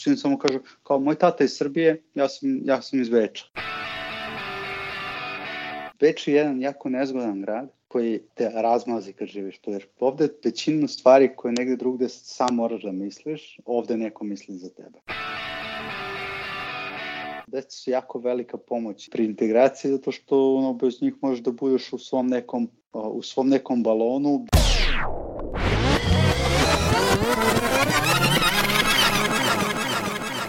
suštini 0.00 0.16
samo 0.16 0.38
kažu 0.38 0.58
kao 0.82 0.98
moj 0.98 1.14
tata 1.14 1.44
iz 1.44 1.56
Srbije, 1.56 2.02
ja 2.14 2.28
sam, 2.28 2.60
ja 2.64 2.82
sam 2.82 3.00
iz 3.00 3.08
Beča. 3.10 3.44
Beč 6.00 6.28
je 6.28 6.34
jedan 6.34 6.60
jako 6.60 6.88
nezgodan 6.88 7.42
grad 7.42 7.68
koji 7.88 8.20
te 8.34 8.50
razmazi 8.54 9.12
kad 9.12 9.28
živiš 9.28 9.58
tu, 9.58 9.70
jer 9.70 9.86
ovde 9.98 10.28
većinu 10.44 10.88
stvari 10.88 11.30
koje 11.36 11.54
negde 11.58 11.76
drugde 11.76 12.08
sam 12.08 12.54
moraš 12.54 12.82
da 12.82 12.92
misliš, 12.92 13.58
ovde 13.64 13.96
neko 13.96 14.24
misli 14.24 14.56
za 14.56 14.68
tebe. 14.68 14.98
Deca 17.46 17.70
su 17.70 17.90
jako 17.90 18.18
velika 18.18 18.58
pomoć 18.58 19.10
pri 19.10 19.24
integraciji 19.24 19.90
zato 19.90 20.12
što 20.12 20.54
ono, 20.54 20.72
bez 20.72 21.02
njih 21.02 21.14
možeš 21.22 21.44
da 21.44 21.50
budeš 21.52 21.92
u 21.92 21.98
svom 21.98 22.26
nekom, 22.26 22.70
u 22.92 23.22
svom 23.22 23.48
nekom 23.48 23.82
balonu. 23.82 24.46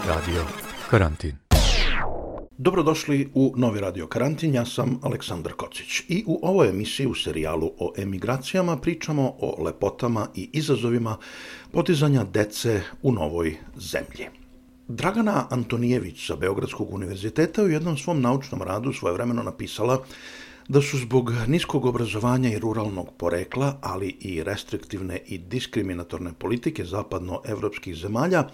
Radio 0.08 0.42
Karantin 0.90 1.36
Dobrodošli 2.58 3.28
u 3.34 3.54
novi 3.56 3.80
radio 3.80 4.06
Karantin, 4.06 4.54
ja 4.54 4.64
sam 4.64 4.98
Aleksandar 5.02 5.52
Kocić 5.52 6.02
i 6.08 6.24
u 6.26 6.40
ovoj 6.42 6.68
emisiji 6.68 7.06
u 7.06 7.14
serijalu 7.14 7.70
o 7.78 7.92
emigracijama 7.96 8.76
pričamo 8.76 9.34
o 9.40 9.62
lepotama 9.64 10.26
i 10.34 10.50
izazovima 10.52 11.16
potizanja 11.72 12.24
dece 12.24 12.82
u 13.02 13.12
novoj 13.12 13.56
zemlji. 13.76 14.26
Dragana 14.88 15.46
Antonijević 15.50 16.26
sa 16.26 16.36
Beogradskog 16.36 16.94
univerziteta 16.94 17.62
u 17.62 17.68
jednom 17.68 17.96
svom 17.96 18.20
naučnom 18.20 18.62
radu 18.62 18.92
svojevremeno 18.92 19.42
napisala 19.42 20.04
da 20.68 20.82
su 20.82 20.98
zbog 20.98 21.32
niskog 21.46 21.84
obrazovanja 21.84 22.50
i 22.50 22.58
ruralnog 22.58 23.08
porekla, 23.18 23.78
ali 23.80 24.16
i 24.20 24.42
restriktivne 24.42 25.20
i 25.26 25.38
diskriminatorne 25.38 26.32
politike 26.38 26.84
zapadnoevropskih 26.84 27.96
zemalja, 27.96 28.44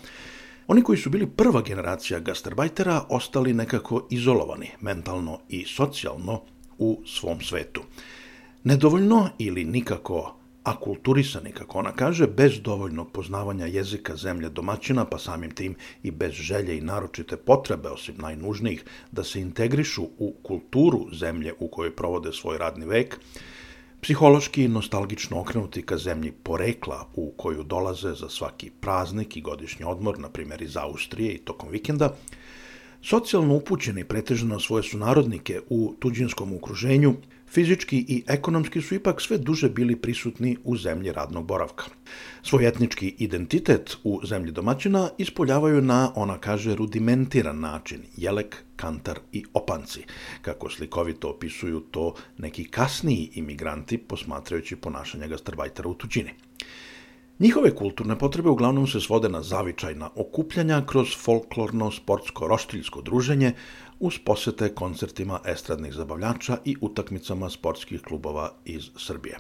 Oni 0.68 0.82
koji 0.82 0.98
su 0.98 1.10
bili 1.10 1.27
prva 1.27 1.62
generacija 1.62 2.20
gastarbajtera 2.20 3.04
ostali 3.09 3.54
nekako 3.54 4.06
izolovani, 4.10 4.70
mentalno 4.80 5.40
i 5.48 5.65
socijalno, 5.65 6.43
u 6.79 7.02
svom 7.06 7.40
svetu. 7.40 7.82
Nedovoljno 8.65 9.28
ili 9.38 9.65
nikako 9.65 10.34
akulturisani, 10.62 11.52
kako 11.52 11.78
ona 11.78 11.93
kaže, 11.93 12.26
bez 12.26 12.60
dovoljnog 12.60 13.12
poznavanja 13.12 13.66
jezika 13.66 14.16
zemlje 14.16 14.48
domaćina, 14.48 15.04
pa 15.04 15.18
samim 15.18 15.51
tim 15.51 15.74
i 16.02 16.10
bez 16.10 16.32
želje 16.32 16.78
i 16.78 16.80
naročite 16.80 17.37
potrebe, 17.37 17.88
osim 17.88 18.15
najnužnijih, 18.18 18.84
da 19.12 19.24
se 19.24 19.40
integrišu 19.40 20.02
u 20.18 20.34
kulturu 20.43 21.06
zemlje 21.12 21.54
u 21.59 21.68
kojoj 21.68 21.96
provode 21.96 22.32
svoj 22.32 22.59
radni 22.59 22.87
vek, 22.87 23.21
Psihološki 24.01 24.68
nostalgično 24.68 25.41
okrenuti 25.41 25.82
ka 25.82 25.96
zemlji 25.99 26.32
porekla 26.43 27.09
u 27.15 27.32
koju 27.37 27.63
dolaze 27.63 28.13
za 28.15 28.29
svaki 28.29 28.71
praznik 28.71 29.37
i 29.37 29.40
godišnji 29.40 29.85
odmor, 29.85 30.18
na 30.18 30.29
primjer 30.29 30.63
iz 30.63 30.77
Austrije 30.77 31.32
i 31.32 31.38
tokom 31.38 31.68
vikenda, 31.68 32.15
socijalno 33.02 33.55
upućeni 33.55 34.05
pretežno 34.05 34.60
svoje 34.60 34.82
sunarodnike 34.82 35.60
u 35.71 35.95
tuđinskom 35.99 36.57
okruženju, 36.57 37.15
fizički 37.51 38.04
i 38.09 38.23
ekonomski 38.27 38.82
su 38.82 38.95
ipak 38.95 39.21
sve 39.21 39.38
duže 39.38 39.68
bili 39.68 39.96
prisutni 39.96 40.57
u 40.65 40.77
zemlji 40.77 41.13
radnog 41.13 41.46
boravka. 41.46 41.85
Svoj 42.43 42.68
etnički 42.68 43.15
identitet 43.18 43.96
u 44.05 44.21
zemlji 44.24 44.52
domaćina 44.52 45.09
ispoljavaju 45.18 45.82
na, 45.82 46.13
ona 46.15 46.38
kaže, 46.38 46.74
rudimentiran 46.74 47.60
način, 47.60 48.02
jelek, 48.16 48.57
kantar 48.77 49.18
i 49.32 49.45
opanci, 49.55 50.02
kako 50.43 50.71
slikovito 50.71 51.30
opisuju 51.30 51.80
to 51.80 52.15
neki 52.38 52.65
kasniji 52.65 53.30
imigranti 53.35 53.99
posmatrajući 53.99 54.77
ponašanje 54.77 55.29
gastarbajtera 55.29 55.88
u 55.88 55.95
tuđini. 55.95 56.30
Njihove 57.38 57.74
kulturne 57.74 58.18
potrebe 58.18 58.49
uglavnom 58.49 58.87
se 58.87 59.01
svode 59.01 59.29
na 59.29 59.43
zavičajna 59.43 60.10
okupljanja 60.15 60.83
kroz 60.87 61.09
folklorno, 61.16 61.90
sportsko, 61.90 62.49
roštiljsko 62.49 63.02
druženje 63.02 63.52
uz 64.00 64.19
posete 64.25 64.75
koncertima 64.75 65.41
estradnih 65.44 65.93
zabavljača 65.93 66.59
i 66.65 66.77
utakmicama 66.81 67.50
sportskih 67.50 68.03
klubova 68.03 68.53
iz 68.65 68.91
Srbije. 68.97 69.39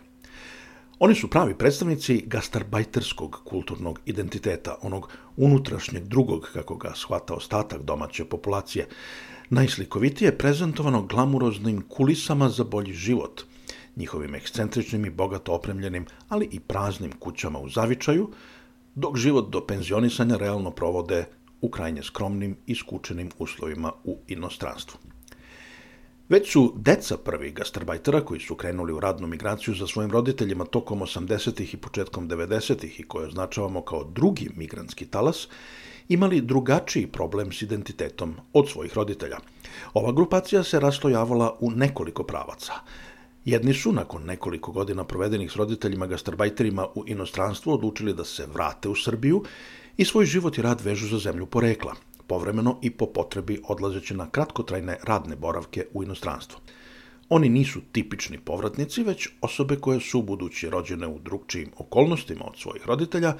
Oni 0.98 1.14
su 1.14 1.30
pravi 1.30 1.54
predstavnici 1.54 2.22
gastarbajterskog 2.26 3.40
kulturnog 3.44 4.00
identiteta, 4.06 4.76
onog 4.82 5.08
unutrašnjeg 5.36 6.04
drugog, 6.04 6.50
kako 6.52 6.76
ga 6.76 6.92
shvata 6.94 7.34
ostatak 7.34 7.82
domaće 7.82 8.24
populacije, 8.24 8.88
najslikovitije 9.50 10.38
prezentovano 10.38 11.02
glamuroznim 11.02 11.82
kulisama 11.88 12.48
za 12.48 12.64
bolji 12.64 12.92
život, 12.92 13.42
njihovim 13.96 14.34
ekscentričnim 14.34 15.06
i 15.06 15.10
bogato 15.10 15.52
opremljenim, 15.52 16.06
ali 16.28 16.48
i 16.52 16.60
praznim 16.60 17.12
kućama 17.12 17.58
u 17.58 17.68
zavičaju, 17.68 18.30
dok 18.94 19.16
život 19.16 19.50
do 19.50 19.66
penzionisanja 19.66 20.36
realno 20.36 20.70
provode 20.70 21.24
u 21.60 21.70
krajnje 21.70 22.02
skromnim 22.02 22.56
i 22.66 22.74
skučenim 22.74 23.30
uslovima 23.38 23.92
u 24.04 24.18
inostranstvu. 24.28 24.98
Već 26.28 26.52
su 26.52 26.74
deca 26.76 27.16
prvi 27.16 27.50
gastarbajtera 27.50 28.20
koji 28.20 28.40
su 28.40 28.54
krenuli 28.54 28.92
u 28.92 29.00
radnu 29.00 29.26
migraciju 29.26 29.74
za 29.74 29.86
svojim 29.86 30.10
roditeljima 30.10 30.64
tokom 30.64 31.00
80. 31.00 31.74
i 31.74 31.76
početkom 31.76 32.28
90. 32.28 33.00
i 33.00 33.02
koje 33.02 33.26
označavamo 33.26 33.82
kao 33.82 34.04
drugi 34.04 34.50
migrantski 34.56 35.06
talas, 35.06 35.48
imali 36.08 36.40
drugačiji 36.40 37.06
problem 37.06 37.52
s 37.52 37.62
identitetom 37.62 38.34
od 38.52 38.68
svojih 38.68 38.94
roditelja. 38.94 39.38
Ova 39.94 40.12
grupacija 40.12 40.62
se 40.62 40.80
rastojavala 40.80 41.56
u 41.60 41.70
nekoliko 41.70 42.22
pravaca. 42.22 42.72
Jedni 43.44 43.74
su, 43.74 43.92
nakon 43.92 44.24
nekoliko 44.24 44.72
godina 44.72 45.04
provedenih 45.04 45.52
s 45.52 45.56
roditeljima 45.56 46.06
gastarbajterima 46.06 46.86
u 46.94 47.04
inostranstvu, 47.06 47.72
odlučili 47.72 48.14
da 48.14 48.24
se 48.24 48.46
vrate 48.46 48.88
u 48.88 48.94
Srbiju 48.94 49.44
i 49.98 50.04
svoj 50.04 50.26
život 50.26 50.58
i 50.58 50.62
rad 50.62 50.80
vežu 50.80 51.06
za 51.06 51.18
zemlju 51.18 51.46
porekla, 51.46 51.94
povremeno 52.26 52.78
i 52.82 52.90
po 52.90 53.06
potrebi 53.06 53.60
odlazeći 53.68 54.14
na 54.14 54.30
kratkotrajne 54.30 54.98
radne 55.02 55.36
boravke 55.36 55.86
u 55.92 56.02
inostranstvo. 56.02 56.60
Oni 57.28 57.48
nisu 57.48 57.80
tipični 57.92 58.38
povratnici, 58.38 59.02
već 59.02 59.28
osobe 59.40 59.76
koje 59.76 60.00
su, 60.00 60.22
budući 60.22 60.70
rođene 60.70 61.06
u 61.06 61.18
drugčijim 61.18 61.72
okolnostima 61.76 62.44
od 62.44 62.58
svojih 62.58 62.86
roditelja, 62.86 63.34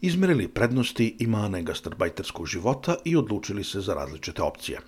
izmerili 0.00 0.48
prednosti 0.48 1.16
i 1.18 1.26
mane 1.26 1.62
gastarbajterskog 1.62 2.46
života 2.46 2.96
i 3.04 3.16
odlučili 3.16 3.64
se 3.64 3.80
za 3.80 3.94
različite 3.94 4.42
opcije. 4.42 4.80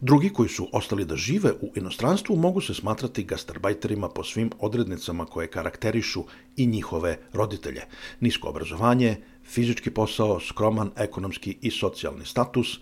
Drugi 0.00 0.30
koji 0.30 0.48
su 0.48 0.68
ostali 0.72 1.04
da 1.04 1.16
žive 1.16 1.52
u 1.60 1.72
inostranstvu 1.76 2.36
mogu 2.36 2.60
se 2.60 2.74
smatrati 2.74 3.24
gastarbajterima 3.24 4.08
po 4.08 4.24
svim 4.24 4.50
odrednicama 4.58 5.26
koje 5.26 5.46
karakterišu 5.46 6.24
i 6.56 6.66
njihove 6.66 7.18
roditelje. 7.32 7.82
Nisko 8.20 8.48
obrazovanje, 8.48 9.16
fizički 9.44 9.90
posao, 9.90 10.40
skroman 10.40 10.90
ekonomski 10.96 11.58
i 11.62 11.70
socijalni 11.70 12.26
status, 12.26 12.78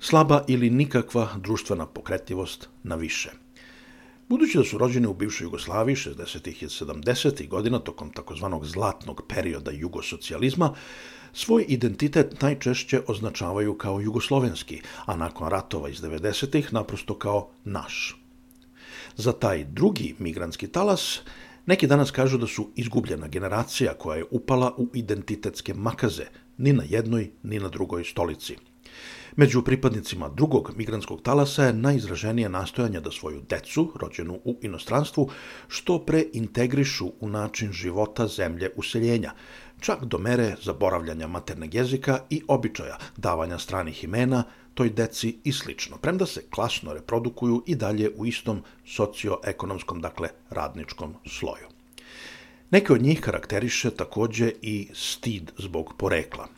slaba 0.00 0.44
ili 0.48 0.70
nikakva 0.70 1.28
društvena 1.36 1.86
pokretljivost 1.86 2.68
na 2.82 2.94
više. 2.94 3.30
Budući 4.28 4.58
da 4.58 4.64
su 4.64 4.78
rođeni 4.78 5.06
u 5.06 5.14
bivšoj 5.14 5.44
Jugoslaviji 5.44 5.96
60. 5.96 6.48
i 6.48 6.66
70. 6.66 7.48
godina 7.48 7.78
tokom 7.78 8.10
takozvanog 8.12 8.66
zlatnog 8.66 9.22
perioda 9.28 9.70
jugosocijalizma, 9.70 10.74
svoj 11.32 11.64
identitet 11.68 12.42
najčešće 12.42 13.00
označavaju 13.06 13.78
kao 13.78 14.00
jugoslovenski, 14.00 14.80
a 15.06 15.16
nakon 15.16 15.48
ratova 15.48 15.88
iz 15.88 16.00
90. 16.00 16.72
naprosto 16.72 17.14
kao 17.14 17.50
naš. 17.64 18.16
Za 19.16 19.32
taj 19.32 19.64
drugi 19.64 20.14
migrantski 20.18 20.68
talas 20.68 21.20
Neki 21.68 21.86
danas 21.86 22.10
kažu 22.10 22.38
da 22.38 22.46
su 22.46 22.70
izgubljena 22.76 23.28
generacija 23.28 23.92
koja 23.94 24.16
je 24.16 24.24
upala 24.30 24.74
u 24.76 24.86
identitetske 24.94 25.74
makaze, 25.74 26.24
ni 26.58 26.72
na 26.72 26.84
jednoj, 26.88 27.30
ni 27.42 27.58
na 27.60 27.68
drugoj 27.68 28.04
stolici. 28.04 28.56
Među 29.38 29.62
pripadnicima 29.62 30.28
drugog 30.28 30.72
migrantskog 30.76 31.22
talasa 31.22 31.64
je 31.64 31.72
najizraženije 31.72 32.48
nastojanje 32.48 33.00
da 33.00 33.10
svoju 33.10 33.42
decu, 33.48 33.92
rođenu 34.00 34.40
u 34.44 34.58
inostranstvu, 34.62 35.28
što 35.68 35.98
pre 35.98 36.24
integrišu 36.32 37.12
u 37.20 37.28
način 37.28 37.72
života 37.72 38.26
zemlje 38.26 38.70
useljenja, 38.76 39.32
čak 39.80 40.04
do 40.04 40.18
mere 40.18 40.56
zaboravljanja 40.62 41.26
materneg 41.26 41.74
jezika 41.74 42.18
i 42.30 42.42
običaja, 42.48 42.98
davanja 43.16 43.58
stranih 43.58 44.04
imena, 44.04 44.42
toj 44.74 44.90
deci 44.90 45.36
i 45.44 45.52
slično, 45.52 45.98
premda 45.98 46.26
se 46.26 46.42
klasno 46.50 46.94
reprodukuju 46.94 47.62
i 47.66 47.74
dalje 47.74 48.10
u 48.16 48.26
istom 48.26 48.62
socioekonomskom, 48.86 50.00
dakle 50.00 50.28
radničkom 50.50 51.14
sloju. 51.26 51.66
Neke 52.70 52.92
od 52.92 53.02
njih 53.02 53.20
karakteriše 53.20 53.90
takođe 53.90 54.52
i 54.62 54.88
stid 54.94 55.52
zbog 55.58 55.94
porekla. 55.98 56.57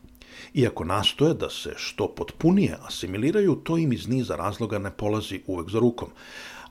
Iako 0.54 0.84
nastoje 0.84 1.34
da 1.34 1.50
se 1.50 1.72
što 1.76 2.08
potpunije 2.08 2.76
asimiliraju, 2.86 3.54
to 3.54 3.78
im 3.78 3.92
iz 3.92 4.08
niza 4.08 4.36
razloga 4.36 4.78
ne 4.78 4.90
polazi 4.90 5.40
uvek 5.46 5.70
za 5.70 5.78
rukom, 5.78 6.08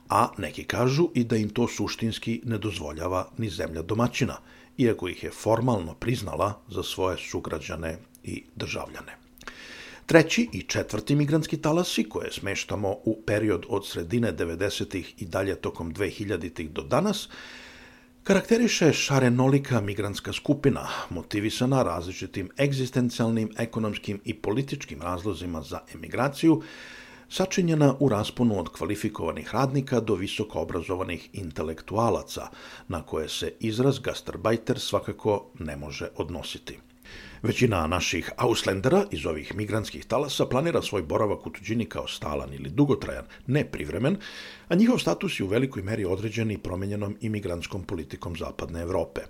a 0.08 0.28
neki 0.38 0.64
kažu 0.64 1.08
i 1.14 1.24
da 1.24 1.36
im 1.36 1.48
to 1.48 1.68
suštinski 1.68 2.40
ne 2.44 2.58
dozvoljava 2.58 3.28
ni 3.38 3.50
zemlja 3.50 3.82
domaćina, 3.82 4.36
iako 4.78 5.08
ih 5.08 5.24
je 5.24 5.30
formalno 5.30 5.94
priznala 5.94 6.60
za 6.68 6.82
svoje 6.82 7.16
sugrađane 7.18 7.98
i 8.24 8.44
državljane. 8.56 9.16
Treći 10.06 10.48
i 10.52 10.62
četvrti 10.62 11.14
migrantski 11.14 11.56
talasi, 11.56 12.08
koje 12.08 12.32
smeštamo 12.32 12.88
u 13.04 13.22
period 13.26 13.66
od 13.68 13.86
sredine 13.86 14.32
90. 14.32 15.04
i 15.18 15.24
dalje 15.26 15.54
tokom 15.54 15.94
2000. 15.94 16.68
do 16.68 16.82
danas, 16.82 17.28
karakteriše 18.24 18.92
šarenolika 18.92 19.80
migrantska 19.80 20.32
skupina, 20.32 20.88
motivisana 21.10 21.82
različitim 21.82 22.50
egzistencijalnim, 22.58 23.50
ekonomskim 23.58 24.20
i 24.24 24.34
političkim 24.34 25.02
razlozima 25.02 25.62
za 25.62 25.80
emigraciju, 25.94 26.62
sačinjena 27.28 27.94
u 28.00 28.08
rasponu 28.08 28.58
od 28.60 28.68
kvalifikovanih 28.68 29.54
radnika 29.54 30.00
do 30.00 30.14
visoko 30.14 30.60
obrazovanih 30.60 31.28
intelektualaca, 31.32 32.48
na 32.88 33.02
koje 33.02 33.28
se 33.28 33.52
izraz 33.60 33.98
gastarbajter 33.98 34.78
svakako 34.78 35.50
ne 35.58 35.76
može 35.76 36.08
odnositi. 36.16 36.78
Većina 37.42 37.86
naših 37.86 38.30
Auslendera 38.36 39.04
iz 39.10 39.26
ovih 39.26 39.54
migrantskih 39.54 40.04
talasa 40.04 40.46
planira 40.46 40.82
svoj 40.82 41.02
boravak 41.02 41.46
u 41.46 41.50
tuđini 41.50 41.84
kao 41.84 42.08
stalan 42.08 42.54
ili 42.54 42.70
dugotrajan, 42.70 43.24
ne 43.46 43.64
privremen, 43.64 44.16
a 44.68 44.74
njihov 44.74 44.98
status 44.98 45.40
je 45.40 45.44
u 45.44 45.48
velikoj 45.48 45.82
meri 45.82 46.04
određen 46.04 46.50
i 46.50 46.58
promenjenom 46.58 47.16
imigrantskom 47.20 47.84
politikom 47.84 48.36
Zapadne 48.36 48.80
Evrope. 48.80 49.20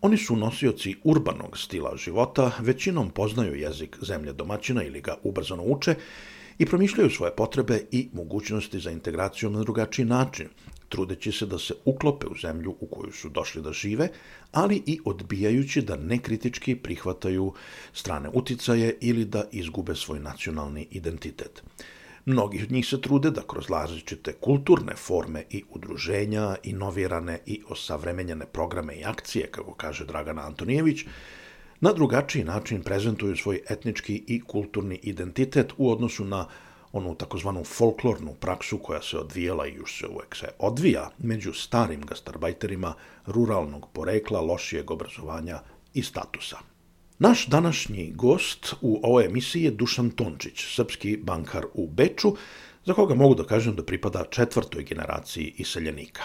Oni 0.00 0.16
su 0.16 0.36
nosioci 0.36 0.94
urbanog 1.04 1.58
stila 1.58 1.96
života, 1.96 2.50
većinom 2.58 3.10
poznaju 3.10 3.54
jezik 3.54 3.96
zemlje 4.02 4.32
domaćina 4.32 4.82
ili 4.82 5.00
ga 5.00 5.16
ubrzano 5.22 5.62
uče 5.62 5.94
i 6.58 6.66
promišljaju 6.66 7.10
svoje 7.10 7.32
potrebe 7.36 7.82
i 7.90 8.08
mogućnosti 8.12 8.80
za 8.80 8.90
integracijom 8.90 9.52
na 9.52 9.62
drugačiji 9.62 10.06
način, 10.06 10.48
trudeći 10.88 11.32
se 11.32 11.46
da 11.46 11.58
se 11.58 11.74
uklope 11.84 12.26
u 12.26 12.34
zemlju 12.42 12.76
u 12.80 12.86
koju 12.86 13.12
su 13.12 13.28
došli 13.28 13.62
da 13.62 13.72
žive, 13.72 14.08
ali 14.52 14.82
i 14.86 15.00
odbijajući 15.04 15.82
da 15.82 15.96
nekritički 15.96 16.76
prihvataju 16.76 17.52
strane 17.92 18.28
uticaje 18.32 18.96
ili 19.00 19.24
da 19.24 19.44
izgube 19.52 19.94
svoj 19.94 20.20
nacionalni 20.20 20.86
identitet. 20.90 21.62
Mnogi 22.24 22.62
od 22.62 22.72
njih 22.72 22.86
se 22.86 23.00
trude 23.00 23.30
da 23.30 23.42
kroz 23.48 23.70
različite 23.70 24.32
kulturne 24.32 24.94
forme 24.96 25.44
i 25.50 25.62
udruženja, 25.70 26.56
inovirane 26.62 27.38
i 27.46 27.62
osavremenjene 27.68 28.46
programe 28.46 28.94
i 28.94 29.04
akcije, 29.04 29.46
kako 29.50 29.74
kaže 29.74 30.04
Dragana 30.04 30.42
Antonijević, 30.46 31.04
na 31.80 31.92
drugačiji 31.92 32.44
način 32.44 32.82
prezentuju 32.82 33.36
svoj 33.36 33.60
etnički 33.70 34.24
i 34.26 34.40
kulturni 34.40 35.00
identitet 35.02 35.72
u 35.76 35.90
odnosu 35.90 36.24
na 36.24 36.46
onu 36.92 37.14
takozvanu 37.14 37.64
folklornu 37.64 38.34
praksu 38.40 38.78
koja 38.78 39.02
se 39.02 39.18
odvijela 39.18 39.66
i 39.66 39.74
još 39.74 39.98
se 39.98 40.06
uvek 40.06 40.36
se 40.36 40.48
odvija 40.58 41.10
među 41.18 41.52
starim 41.52 42.00
gastarbajterima 42.00 42.94
ruralnog 43.26 43.88
porekla, 43.92 44.40
lošijeg 44.40 44.90
obrazovanja 44.90 45.60
i 45.94 46.02
statusa. 46.02 46.58
Naš 47.18 47.46
današnji 47.46 48.12
gost 48.14 48.74
u 48.80 49.00
ovoj 49.02 49.24
emisiji 49.24 49.62
je 49.62 49.70
Dušan 49.70 50.10
Tončić, 50.10 50.74
srpski 50.74 51.16
bankar 51.16 51.64
u 51.74 51.86
Beču, 51.86 52.36
za 52.84 52.94
koga 52.94 53.14
mogu 53.14 53.34
da 53.34 53.44
kažem 53.44 53.74
da 53.76 53.84
pripada 53.84 54.24
četvrtoj 54.30 54.84
generaciji 54.84 55.54
iseljenika. 55.58 56.22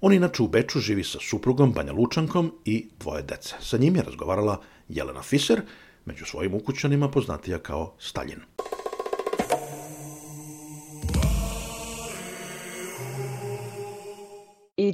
On 0.00 0.12
inače 0.12 0.42
u 0.42 0.48
Beču 0.48 0.80
živi 0.80 1.04
sa 1.04 1.18
suprugom 1.20 1.72
Banja 1.72 1.92
Lučankom 1.92 2.52
i 2.64 2.88
dvoje 3.00 3.22
dece. 3.22 3.54
Sa 3.60 3.76
njim 3.76 3.96
je 3.96 4.02
razgovarala 4.02 4.60
Jelena 4.88 5.22
Fiser, 5.22 5.62
među 6.04 6.24
svojim 6.24 6.54
ukućanima 6.54 7.08
poznatija 7.10 7.58
kao 7.58 7.94
Stalin. 7.98 8.40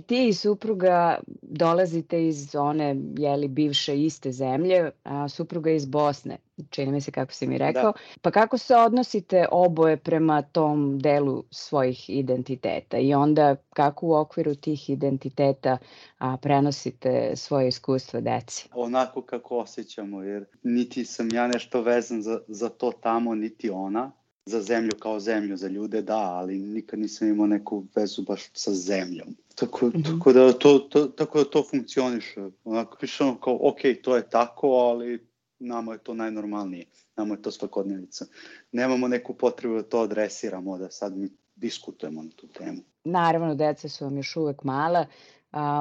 Ti 0.06 0.28
i 0.28 0.34
supruga 0.34 1.18
dolazite 1.42 2.26
iz 2.26 2.54
one, 2.54 2.96
jeli, 3.18 3.48
bivše 3.48 4.02
iste 4.02 4.32
zemlje, 4.32 4.90
a 5.04 5.28
supruga 5.28 5.70
iz 5.70 5.86
Bosne, 5.86 6.38
čini 6.70 6.92
mi 6.92 7.00
se 7.00 7.10
kako 7.10 7.32
si 7.32 7.46
mi 7.46 7.58
rekao. 7.58 7.92
Da. 7.92 7.98
Pa 8.22 8.30
kako 8.30 8.58
se 8.58 8.76
odnosite 8.76 9.46
oboje 9.50 9.96
prema 9.96 10.42
tom 10.42 10.98
delu 10.98 11.44
svojih 11.50 12.10
identiteta 12.10 12.98
i 12.98 13.14
onda 13.14 13.56
kako 13.70 14.06
u 14.06 14.14
okviru 14.14 14.54
tih 14.54 14.90
identiteta 14.90 15.78
a, 16.18 16.36
prenosite 16.36 17.32
svoje 17.36 17.68
iskustva 17.68 18.20
deci? 18.20 18.68
Onako 18.74 19.22
kako 19.22 19.58
osjećamo, 19.58 20.22
jer 20.22 20.44
niti 20.62 21.04
sam 21.04 21.28
ja 21.32 21.46
nešto 21.46 21.82
vezan 21.82 22.22
za, 22.22 22.40
za 22.48 22.68
to 22.68 22.92
tamo, 22.92 23.34
niti 23.34 23.70
ona 23.70 24.12
za 24.46 24.62
zemlju 24.62 24.92
kao 24.98 25.20
zemlju, 25.20 25.56
za 25.56 25.68
ljude 25.68 26.02
da, 26.02 26.18
ali 26.18 26.58
nikad 26.58 26.98
nisam 26.98 27.28
imao 27.28 27.46
neku 27.46 27.84
vezu 27.94 28.22
baš 28.22 28.50
sa 28.52 28.74
zemljom. 28.74 29.36
Tako, 29.54 29.86
mm 29.86 29.92
-hmm. 29.92 30.04
tako, 30.04 30.32
da 30.32 30.52
to, 30.52 30.78
to, 30.78 31.06
tako 31.06 31.38
da 31.38 31.44
to 31.44 31.64
funkcioniše. 31.70 32.40
Onako, 32.64 32.96
pišemo 33.00 33.40
kao, 33.40 33.58
ok, 33.62 33.78
to 34.02 34.16
je 34.16 34.30
tako, 34.30 34.68
ali 34.68 35.26
nama 35.58 35.92
je 35.92 35.98
to 35.98 36.14
najnormalnije. 36.14 36.84
Nama 37.16 37.34
je 37.34 37.42
to 37.42 37.50
svakodnevica. 37.50 38.26
Nemamo 38.72 39.08
neku 39.08 39.34
potrebu 39.34 39.74
da 39.74 39.82
to 39.82 40.00
adresiramo, 40.00 40.78
da 40.78 40.90
sad 40.90 41.16
mi 41.16 41.28
diskutujemo 41.56 42.22
na 42.22 42.30
tu 42.36 42.46
temu. 42.46 42.82
Naravno, 43.04 43.54
deca 43.54 43.88
su 43.88 44.04
vam 44.04 44.16
još 44.16 44.36
uvek 44.36 44.62
mala, 44.64 45.06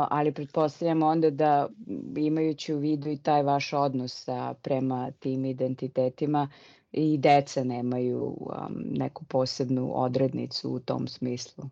ali 0.09 0.31
pretpostavljam 0.31 1.03
onda 1.03 1.29
da 1.29 1.69
imajući 2.17 2.73
u 2.73 2.77
vidu 2.77 3.09
i 3.09 3.17
taj 3.17 3.43
vaš 3.43 3.73
odnos 3.73 4.25
prema 4.61 5.11
tim 5.11 5.45
identitetima, 5.45 6.49
i 6.95 7.17
deca 7.17 7.63
nemaju 7.63 8.37
um, 8.39 8.83
neku 8.91 9.25
posebnu 9.25 9.91
odrednicu 9.93 10.69
u 10.69 10.79
tom 10.79 11.07
smislu. 11.07 11.63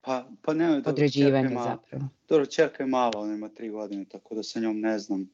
Pa, 0.00 0.26
pa 0.42 0.54
nema, 0.54 0.82
Određivanje 0.86 1.48
malo, 1.48 1.66
zapravo. 1.66 2.04
Dobro, 2.28 2.46
čerka 2.46 2.82
je 2.82 2.86
mala, 2.86 3.12
ona 3.16 3.34
ima 3.34 3.48
tri 3.48 3.70
godine, 3.70 4.04
tako 4.04 4.34
da 4.34 4.42
sa 4.42 4.60
njom 4.60 4.80
ne 4.80 4.98
znam, 4.98 5.30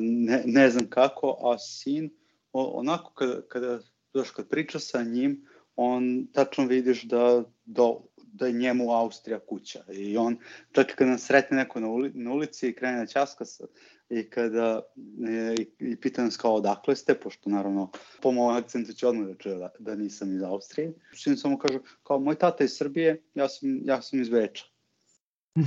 ne, 0.00 0.42
ne 0.46 0.70
znam 0.70 0.86
kako, 0.90 1.36
a 1.40 1.58
sin, 1.58 2.10
onako 2.52 3.12
kada, 3.12 3.42
kada, 3.48 3.78
znaš, 4.12 4.30
kad 4.30 4.48
priča 4.48 4.78
sa 4.78 5.02
njim, 5.02 5.46
on 5.76 6.26
tačno 6.32 6.66
vidiš 6.66 7.02
da, 7.02 7.44
da, 7.64 7.94
da 8.16 8.46
je 8.46 8.52
njemu 8.52 8.92
Austrija 8.92 9.38
kuća. 9.38 9.84
I 9.92 10.16
on, 10.16 10.36
čak 10.72 10.94
kada 10.96 11.10
nas 11.10 11.22
sretne 11.22 11.56
neko 11.56 11.80
na, 11.80 11.88
uli, 11.88 12.10
na 12.14 12.32
ulici 12.32 12.68
i 12.68 12.74
krene 12.74 12.98
na 12.98 13.06
časka 13.06 13.44
sa, 13.44 13.64
i 14.10 14.30
kada 14.30 14.82
e, 15.28 15.54
i, 15.58 15.68
i 15.78 15.96
pita 15.96 16.24
nas 16.24 16.36
kao 16.36 16.54
odakle 16.54 16.96
ste, 16.96 17.14
pošto 17.14 17.50
naravno 17.50 17.90
po 18.22 18.32
mojom 18.32 18.56
akcentu 18.56 18.92
će 18.92 19.06
odmah 19.06 19.26
da 19.26 19.34
čuje 19.34 19.54
da, 19.54 19.70
da 19.78 19.94
nisam 19.94 20.36
iz 20.36 20.42
Austrije. 20.42 20.92
Sin 21.14 21.36
samo 21.36 21.58
kaže 21.58 21.78
kao 22.02 22.18
moj 22.18 22.34
tata 22.34 22.64
iz 22.64 22.76
Srbije, 22.76 23.22
ja 23.34 23.48
sam, 23.48 23.80
ja 23.84 24.02
sam 24.02 24.20
iz 24.20 24.28
Beča. 24.28 24.64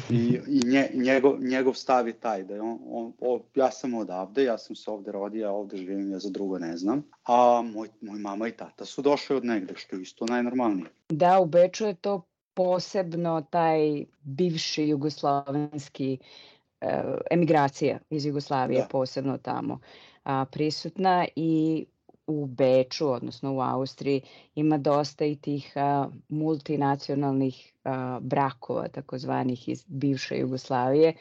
I, 0.10 0.40
i 0.48 0.62
nje, 0.66 0.90
njegov, 0.94 1.40
njegov 1.40 1.74
stav 1.74 2.08
je 2.08 2.14
taj 2.14 2.44
da 2.44 2.54
je 2.54 2.62
on, 2.62 2.80
on, 2.86 3.14
on, 3.20 3.42
ja 3.56 3.72
sam 3.72 3.94
odavde, 3.94 4.44
ja 4.44 4.58
sam 4.58 4.76
se 4.76 4.92
ovde 4.92 5.12
rodio, 5.12 5.52
ovde 5.52 5.78
živim, 5.78 6.12
ja 6.12 6.20
za 6.20 6.30
drugo 6.30 6.60
ne 6.60 6.78
znam. 6.78 7.04
A 7.24 7.62
moj, 7.62 7.90
moj 8.02 8.20
mama 8.20 8.48
i 8.48 8.52
tata 8.52 8.86
su 8.86 9.02
došli 9.02 9.36
od 9.36 9.46
negde, 9.46 9.74
što 9.78 9.96
je 9.96 10.02
isto 10.02 10.26
najnormalnije. 10.26 10.90
Da, 11.10 11.40
u 11.40 11.46
Beču 11.46 11.86
je 11.86 11.94
to 11.94 12.22
posebno 12.54 13.46
taj 13.50 14.06
bivši 14.22 14.88
jugoslovenski 14.88 16.18
emigracija 17.32 18.00
iz 18.10 18.26
Jugoslavije 18.26 18.82
da. 18.82 18.88
posebno 18.88 19.38
tamo 19.38 19.80
a, 20.24 20.46
prisutna 20.52 21.26
i 21.36 21.86
u 22.28 22.46
Beču, 22.46 23.10
odnosno 23.10 23.54
u 23.54 23.62
Austriji, 23.62 24.22
ima 24.56 24.78
dosta 24.78 25.26
i 25.26 25.36
tih 25.36 25.74
a, 25.76 26.08
multinacionalnih 26.30 27.74
a, 27.84 28.20
brakova, 28.22 28.88
takozvanih 28.88 29.70
iz 29.70 29.84
bivše 29.88 30.38
Jugoslavije. 30.38 31.14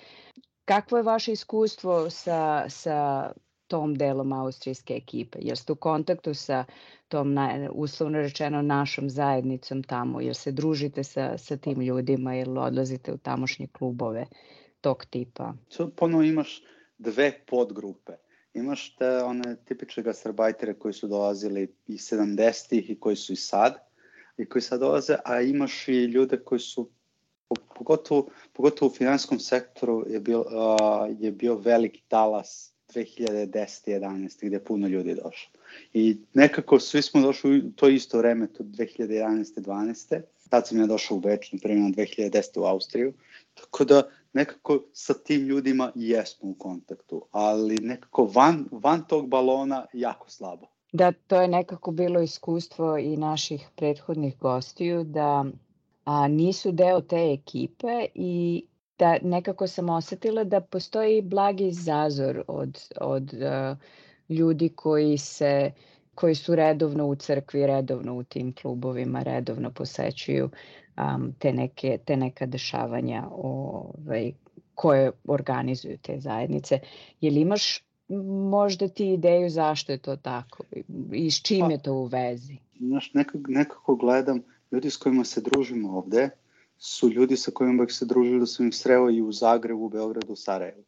Kakvo 0.65 0.99
je 0.99 1.03
vaše 1.03 1.33
iskustvo 1.33 2.11
sa, 2.11 2.65
sa 2.69 3.31
tom 3.67 3.95
delom 3.95 4.33
austrijske 4.33 4.95
ekipe? 4.95 5.39
Jel 5.41 5.57
ste 5.57 5.73
u 5.73 5.77
kontaktu 5.77 6.35
sa 6.35 6.65
tom, 7.09 7.35
na, 7.35 7.69
uslovno 7.73 8.19
rečeno, 8.19 8.63
našom 8.63 9.11
zajednicom 9.11 9.83
tamo? 9.83 10.21
Jel 10.21 10.35
se 10.35 10.53
družite 10.53 11.05
sa, 11.05 11.39
sa 11.39 11.57
tim 11.57 11.81
ljudima? 11.81 12.35
Jel 12.35 12.59
odlazite 12.59 13.13
u 13.13 13.19
tamošnje 13.19 13.67
klubove? 13.67 14.27
Tog 14.83 15.05
tipa. 15.11 15.55
Tu 15.77 15.91
ponovo 15.97 16.23
imaš 16.23 16.63
dve 16.99 17.33
podgrupe. 17.47 18.13
Imaš 18.55 18.97
te 18.97 19.09
one 19.09 19.57
tipične 19.65 20.03
gastarbajtere 20.03 20.75
koji 20.75 20.95
su 20.95 21.09
dolazili 21.09 21.69
i 21.87 21.97
70-ih 21.97 22.91
i 22.91 23.01
koji 23.01 23.17
su 23.17 23.33
i 23.33 23.37
sad 23.37 23.75
i 24.37 24.47
koji 24.47 24.63
sad 24.63 24.81
dolaze, 24.81 25.17
a 25.25 25.41
imaš 25.41 25.89
i 25.89 26.05
ljude 26.05 26.37
koji 26.37 26.59
su 26.59 26.89
pogotovo, 27.75 28.29
pogotovo 28.53 28.91
u 28.91 28.95
finanskom 28.95 29.39
sektoru 29.39 30.05
je 30.09 30.21
bio, 30.21 30.41
uh, 30.41 31.17
je 31.21 31.33
bio 31.33 31.55
veliki 31.55 32.03
talas 32.09 32.73
2010. 32.95 33.89
11. 33.89 34.47
gde 34.47 34.65
puno 34.65 34.89
ljudi 34.89 35.15
došlo. 35.15 35.53
I 35.93 36.17
nekako 36.35 36.81
svi 36.81 37.03
smo 37.03 37.21
došli 37.21 37.59
u 37.59 37.73
to 37.73 37.89
isto 37.89 38.19
vreme, 38.19 38.47
to 38.47 38.65
2011. 38.65 39.61
12. 39.61 40.21
Tad 40.49 40.69
sam 40.69 40.81
ja 40.81 40.87
došao 40.87 41.17
u 41.17 41.21
Beč, 41.21 41.53
na 41.53 41.59
primjer 41.63 41.95
2010. 41.95 42.61
u 42.61 42.65
Austriju. 42.65 43.13
Tako 43.55 43.85
da 43.85 44.03
nekako 44.33 44.79
sa 44.93 45.15
tim 45.15 45.41
ljudima 45.41 45.93
jesmo 45.95 46.51
u 46.51 46.55
kontaktu, 46.55 47.27
ali 47.31 47.77
nekako 47.81 48.25
van, 48.25 48.69
van 48.73 49.05
tog 49.09 49.29
balona 49.29 49.87
jako 49.93 50.31
slabo. 50.31 50.67
Da, 50.93 51.13
to 51.13 51.41
je 51.41 51.49
nekako 51.49 51.91
bilo 51.91 52.21
iskustvo 52.21 52.99
i 52.99 53.17
naših 53.17 53.69
prethodnih 53.77 54.39
gostiju 54.39 55.05
da 55.05 55.45
a, 56.05 56.29
nisu 56.29 56.73
deo 56.73 57.01
te 57.01 57.33
ekipe 57.33 58.07
i 58.15 58.65
da 58.99 59.19
nekako 59.23 59.67
sam 59.67 59.89
osetila 59.89 60.45
da 60.45 60.61
postoji 60.61 61.23
blagi 61.23 61.73
zazor 61.73 62.45
od, 62.49 62.79
od 63.01 63.35
uh, 63.35 63.79
ljudi 64.29 64.69
koji 64.69 65.19
se 65.19 65.73
koji 66.15 66.35
su 66.35 66.55
redovno 66.55 67.07
u 67.07 67.15
crkvi, 67.15 67.67
redovno 67.67 68.17
u 68.17 68.23
tim 68.23 68.55
klubovima, 68.55 69.23
redovno 69.23 69.71
posećuju 69.71 70.51
um, 70.97 71.33
te, 71.39 71.53
neke, 71.53 71.99
te 72.05 72.17
neka 72.17 72.47
dešavanja 72.47 73.29
ovaj, 73.31 74.33
koje 74.75 75.11
organizuju 75.25 75.99
te 75.99 76.21
zajednice. 76.21 76.79
Je 77.21 77.31
li 77.31 77.41
imaš 77.41 77.85
možda 78.51 78.89
ti 78.89 79.13
ideju 79.13 79.51
zašto 79.51 79.93
je 79.93 79.99
to 79.99 80.17
tako 80.17 80.65
i 81.13 81.31
s 81.31 81.43
čim 81.43 81.61
pa, 81.61 81.73
je 81.73 81.83
to 81.83 81.93
u 81.93 82.05
vezi? 82.05 82.57
Znaš, 82.81 83.15
nekako, 83.15 83.45
nekako 83.49 83.97
gledam, 83.97 84.43
ljudi 84.73 84.91
s 84.91 84.97
kojima 84.97 85.25
se 85.25 85.41
družimo 85.41 85.99
ovde 85.99 86.31
su 86.85 87.09
ljudi 87.11 87.37
sa 87.37 87.51
kojima 87.51 87.85
bih 87.85 87.95
se 87.95 88.07
družio 88.07 88.39
da 88.39 88.47
sam 88.47 88.69
ih 88.69 88.75
sreo 88.75 89.11
i 89.11 89.23
u 89.23 89.33
Zagrebu, 89.33 89.85
u 89.85 89.89
Beogradu, 89.89 90.33
u 90.33 90.37
Sarajevu. 90.37 90.83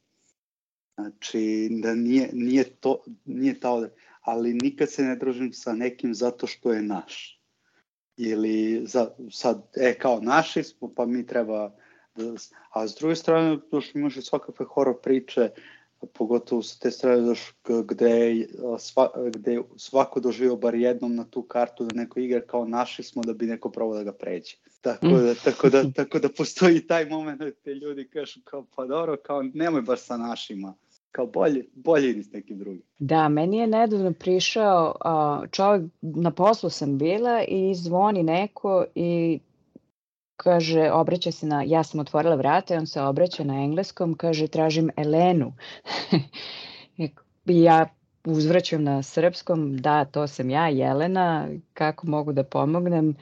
Znači, 0.94 1.68
da 1.70 1.94
nije, 1.94 2.30
nije, 2.32 2.64
to, 2.64 3.04
nije 3.24 3.60
ta 3.60 3.70
ovde, 3.70 3.90
ali 4.20 4.54
nikad 4.54 4.90
se 4.90 5.02
ne 5.02 5.16
družim 5.16 5.52
sa 5.52 5.72
nekim 5.72 6.14
zato 6.14 6.46
što 6.46 6.72
je 6.72 6.82
naš. 6.82 7.40
Ili 8.16 8.86
za, 8.86 9.10
sad, 9.30 9.62
e, 9.76 9.94
kao 9.98 10.20
naši 10.20 10.62
smo, 10.62 10.92
pa 10.96 11.06
mi 11.06 11.26
treba 11.26 11.70
da, 12.14 12.34
a 12.70 12.88
s 12.88 12.94
druge 12.94 13.16
strane, 13.16 13.58
još 13.72 13.94
imaš 13.94 14.16
i 14.16 14.22
svakakve 14.22 14.66
horor 14.66 15.00
priče, 15.02 15.50
pogotovo 16.12 16.62
sa 16.62 16.78
te 16.78 16.90
strane 16.90 17.20
daš, 17.20 17.54
gde, 17.84 18.46
sva, 18.78 19.10
gde 19.30 19.62
svako 19.76 20.20
doživio 20.20 20.56
bar 20.56 20.74
jednom 20.74 21.14
na 21.14 21.24
tu 21.24 21.42
kartu 21.42 21.84
da 21.84 21.94
neko 21.94 22.20
igra 22.20 22.40
kao 22.40 22.64
naši 22.64 23.02
smo 23.02 23.22
da 23.22 23.32
bi 23.32 23.46
neko 23.46 23.70
probao 23.70 23.96
da 23.96 24.04
ga 24.04 24.12
pređe. 24.12 24.56
Tako 24.80 25.06
da, 25.06 25.32
mm. 25.32 25.36
tako 25.44 25.70
da, 25.70 25.84
tako 25.96 26.18
da 26.18 26.28
postoji 26.28 26.86
taj 26.86 27.06
moment 27.06 27.40
da 27.40 27.50
te 27.50 27.74
ljudi 27.74 28.08
kažu 28.08 28.40
kao 28.44 28.66
pa 28.76 28.86
dobro, 28.86 29.16
kao 29.16 29.42
nemoj 29.42 29.82
baš 29.82 30.00
sa 30.00 30.16
našima 30.16 30.74
kao 31.14 31.26
bolje, 31.26 31.64
bolje 31.74 32.10
idi 32.10 32.22
s 32.22 32.32
nekim 32.32 32.58
drugim. 32.58 32.82
Da, 32.98 33.28
meni 33.28 33.56
je 33.56 33.66
nedavno 33.66 34.12
prišao 34.12 34.94
čovjek, 35.50 35.92
na 36.00 36.30
poslu 36.30 36.70
sam 36.70 36.98
bila 36.98 37.44
i 37.48 37.74
zvoni 37.74 38.22
neko 38.22 38.84
i 38.94 39.40
kaže, 40.36 40.90
obraća 40.90 41.32
se 41.32 41.46
na, 41.46 41.62
ja 41.66 41.82
sam 41.82 42.00
otvorila 42.00 42.34
vrata 42.34 42.74
i 42.74 42.76
on 42.76 42.86
se 42.86 43.02
obraća 43.02 43.44
na 43.44 43.54
engleskom, 43.54 44.14
kaže, 44.14 44.46
tražim 44.46 44.90
Elenu. 44.96 45.52
Ja 47.46 47.88
uzvraćam 48.24 48.82
na 48.82 49.02
srpskom, 49.02 49.76
da, 49.76 50.04
to 50.04 50.26
sam 50.26 50.50
ja, 50.50 50.68
Jelena, 50.68 51.48
kako 51.74 52.06
mogu 52.06 52.32
da 52.32 52.44
pomognem, 52.44 53.16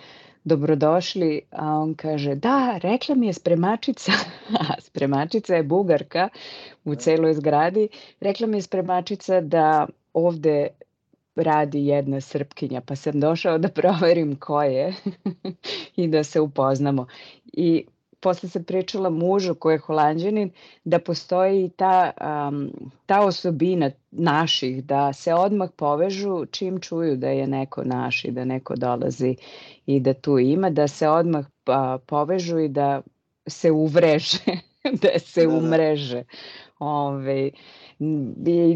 dobrodošli, 0.45 1.41
a 1.51 1.67
on 1.79 1.95
kaže, 1.95 2.35
da, 2.35 2.79
rekla 2.83 3.15
mi 3.15 3.27
je 3.27 3.33
spremačica, 3.33 4.13
a 4.61 4.81
spremačica 4.81 5.55
je 5.55 5.63
bugarka 5.63 6.29
u 6.85 6.95
celoj 6.95 7.35
zgradi, 7.35 7.89
rekla 8.21 8.47
mi 8.47 8.57
je 8.57 8.63
spremačica 8.63 9.41
da 9.41 9.87
ovde 10.13 10.69
radi 11.35 11.87
jedna 11.87 12.21
srpkinja, 12.21 12.81
pa 12.81 12.97
sam 12.97 13.21
došao 13.21 13.59
da 13.59 13.69
proverim 13.81 14.37
ko 14.37 14.63
je 14.63 14.95
i 15.97 16.09
da 16.09 16.25
se 16.25 16.41
upoznamo. 16.41 17.07
I 17.53 17.85
posle 18.23 18.49
sam 18.49 18.65
pričala 18.65 19.11
mužu 19.11 19.55
koji 19.55 19.75
je 19.75 19.79
holandjanin 19.79 20.51
da 20.85 20.99
postoji 20.99 21.71
ta, 21.77 22.11
um, 22.49 22.71
ta 23.07 23.21
osobina 23.25 23.91
naših 24.11 24.85
da 24.85 25.13
se 25.13 25.35
odmah 25.35 25.71
povežu 25.77 26.47
čim 26.47 26.81
čuju 26.81 27.17
da 27.17 27.29
je 27.29 27.47
neko 27.47 27.85
naš 27.85 28.25
i 28.25 28.31
da 28.31 28.45
neko 28.45 28.77
dolazi 28.77 29.37
i 29.87 30.01
da 30.01 30.15
tu 30.15 30.39
ima, 30.39 30.71
da 30.71 30.89
se 30.89 31.09
odmah 31.09 31.47
pa, 31.65 31.99
povežu 32.07 32.59
i 32.59 32.69
da 32.69 33.03
se 33.47 33.71
uvreže, 33.71 34.39
da 35.03 35.19
se 35.19 35.47
da, 35.47 35.53
da. 35.53 35.59
umreže. 35.59 36.25
Ove, 36.85 37.51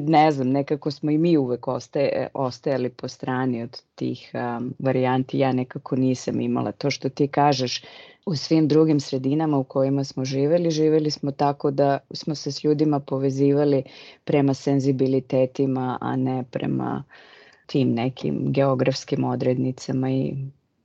ne 0.06 0.30
znam, 0.30 0.48
nekako 0.48 0.90
smo 0.90 1.10
i 1.10 1.18
mi 1.18 1.36
uvek 1.36 1.68
ostaje, 1.68 2.28
ostajali 2.34 2.90
po 2.90 3.08
strani 3.08 3.62
od 3.62 3.82
tih 3.94 4.30
um, 4.34 4.74
varijanti. 4.78 5.38
Ja 5.38 5.52
nekako 5.52 5.96
nisam 5.96 6.40
imala 6.40 6.72
to 6.72 6.90
što 6.90 7.08
ti 7.08 7.28
kažeš 7.28 7.82
u 8.26 8.36
svim 8.36 8.68
drugim 8.68 9.00
sredinama 9.00 9.58
u 9.58 9.64
kojima 9.64 10.04
smo 10.04 10.24
živeli. 10.24 10.70
Živeli 10.70 11.10
smo 11.10 11.32
tako 11.32 11.70
da 11.70 11.98
smo 12.10 12.34
se 12.34 12.52
s 12.52 12.64
ljudima 12.64 13.00
povezivali 13.00 13.82
prema 14.24 14.54
senzibilitetima, 14.54 15.98
a 16.00 16.16
ne 16.16 16.44
prema 16.50 17.04
tim 17.66 17.94
nekim 17.94 18.52
geografskim 18.52 19.24
odrednicama 19.24 20.10
i 20.10 20.34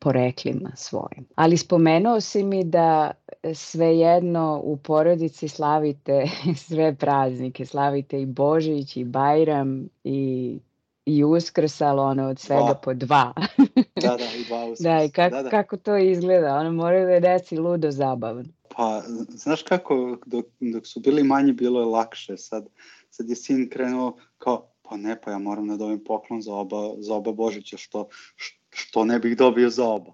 poreklima 0.01 0.72
svojim. 0.75 1.25
Ali 1.36 1.58
spomenuo 1.58 2.22
si 2.22 2.43
mi 2.43 2.63
da 2.63 3.12
svejedno 3.53 4.62
u 4.63 4.77
porodici 4.77 5.48
slavite 5.48 6.25
sve 6.67 6.96
praznike, 6.96 7.65
slavite 7.65 8.22
i 8.22 8.25
Božić 8.25 8.98
i 8.98 9.03
Bajram 9.03 9.88
i 10.03 10.60
i 11.05 11.24
Uskrs, 11.24 11.81
ali 11.81 12.00
ono 12.00 12.27
od 12.27 12.39
svega 12.39 12.62
dva. 12.62 12.74
po 12.74 12.93
dva. 12.93 13.34
da, 13.77 14.17
da, 14.17 14.25
i 14.39 14.43
dva 14.48 14.65
Uskrs. 14.65 14.84
Da, 14.88 15.03
i 15.03 15.10
kako, 15.10 15.36
da, 15.36 15.43
da. 15.43 15.50
kako 15.50 15.77
to 15.77 15.98
izgleda? 15.98 16.55
Ono 16.55 16.72
moraju 16.72 17.05
da 17.05 17.12
je 17.12 17.20
deci 17.20 17.58
ludo 17.58 17.91
zabavno. 17.91 18.43
Pa, 18.75 19.01
znaš 19.29 19.63
kako, 19.63 20.17
dok, 20.25 20.46
dok 20.60 20.88
su 20.88 21.00
bili 21.00 21.24
manji, 21.24 21.53
bilo 21.53 21.79
je 21.79 21.86
lakše. 21.86 22.38
Sad, 22.38 22.67
sad 23.10 23.29
je 23.29 23.36
sin 23.36 23.70
krenuo 23.70 24.17
kao, 24.38 24.67
pa 24.81 24.98
ne, 24.98 25.22
pa 25.22 25.31
ja 25.31 25.38
moram 25.38 25.67
da 25.67 25.77
dobijem 25.77 26.03
poklon 26.03 26.41
za 26.41 26.53
oba, 26.53 26.93
za 26.98 27.15
oba 27.15 27.31
Božića, 27.31 27.77
što, 27.77 28.08
što 28.36 28.61
ne 29.06 29.20
bih 29.20 29.38
dobio 29.38 29.70
za 29.70 29.86
oba. 29.86 30.13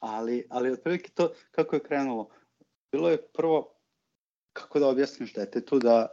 Ali, 0.00 0.46
ali 0.50 0.70
otprilike 0.70 1.10
to, 1.14 1.32
kako 1.50 1.76
je 1.76 1.82
krenulo, 1.82 2.30
bilo 2.92 3.10
je 3.10 3.22
prvo, 3.22 3.74
kako 4.52 4.78
da 4.78 4.88
objasniš 4.88 5.34
detetu 5.34 5.78
da 5.78 6.06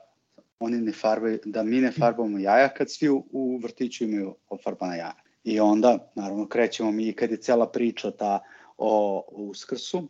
oni 0.60 0.78
ne 0.78 0.92
farbaju, 0.92 1.40
da 1.46 1.64
mi 1.64 1.82
ne 1.82 1.92
farbamo 1.92 2.40
jaja 2.40 2.74
kad 2.74 2.92
svi 2.92 3.10
u, 3.10 3.26
u 3.32 3.58
vrtiću 3.58 4.04
imaju 4.04 4.36
ofarbana 4.50 4.96
jaja. 4.96 5.16
I 5.44 5.60
onda, 5.60 6.12
naravno, 6.16 6.48
krećemo 6.48 6.92
mi 6.92 7.14
kad 7.14 7.32
je 7.32 7.38
cela 7.38 7.72
priča 7.72 8.12
ta 8.12 8.40
o, 8.78 9.24
o 9.28 9.44
Uskrsu, 9.44 10.08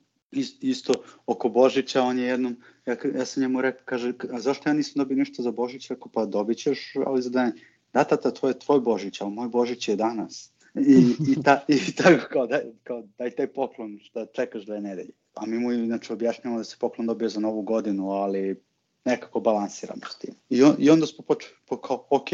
isto 0.61 0.93
oko 1.25 1.49
Božića, 1.49 2.01
on 2.01 2.19
je 2.19 2.25
jednom, 2.25 2.55
ja, 2.85 2.95
ja 3.15 3.25
sam 3.25 3.41
njemu 3.41 3.61
rekao, 3.61 3.81
kaže, 3.85 4.13
a 4.31 4.39
zašto 4.39 4.69
ja 4.69 4.73
nisam 4.73 4.99
dobio 4.99 5.17
ništa 5.17 5.43
za 5.43 5.51
Božić? 5.51 5.89
Rekao, 5.89 6.07
pa 6.13 6.25
dobit 6.25 6.57
ćeš, 6.57 6.93
ali 7.05 7.21
za 7.21 7.29
dan. 7.29 7.51
Da, 7.93 8.03
tata, 8.03 8.31
to 8.31 8.47
je 8.47 8.59
tvoj 8.59 8.79
Božić, 8.79 9.21
ali 9.21 9.31
moj 9.31 9.47
Božić 9.47 9.87
je 9.87 9.95
danas. 9.95 10.51
I, 10.75 11.15
i, 11.31 11.43
ta, 11.43 11.65
i 11.67 11.95
tako 11.95 12.27
kao, 12.31 12.47
daj, 12.47 12.61
kao, 12.83 13.03
daj 13.17 13.31
taj 13.31 13.47
poklon, 13.47 13.99
šta 14.03 14.25
čekaš 14.25 14.65
dve 14.65 14.81
nedelje. 14.81 15.11
A 15.33 15.45
mi 15.45 15.59
mu 15.59 15.85
znači, 15.85 16.13
objašnjamo 16.13 16.57
da 16.57 16.63
se 16.63 16.75
poklon 16.79 17.07
dobije 17.07 17.29
za 17.29 17.39
novu 17.39 17.61
godinu, 17.61 18.09
ali 18.09 18.61
nekako 19.05 19.39
balansiramo 19.39 20.01
s 20.11 20.17
tim. 20.17 20.33
I, 20.49 20.63
on, 20.63 20.75
i 20.79 20.89
onda 20.89 21.05
smo 21.05 21.23
počeli, 21.25 21.53
po, 21.65 21.77
kao, 21.77 22.07
ok, 22.09 22.29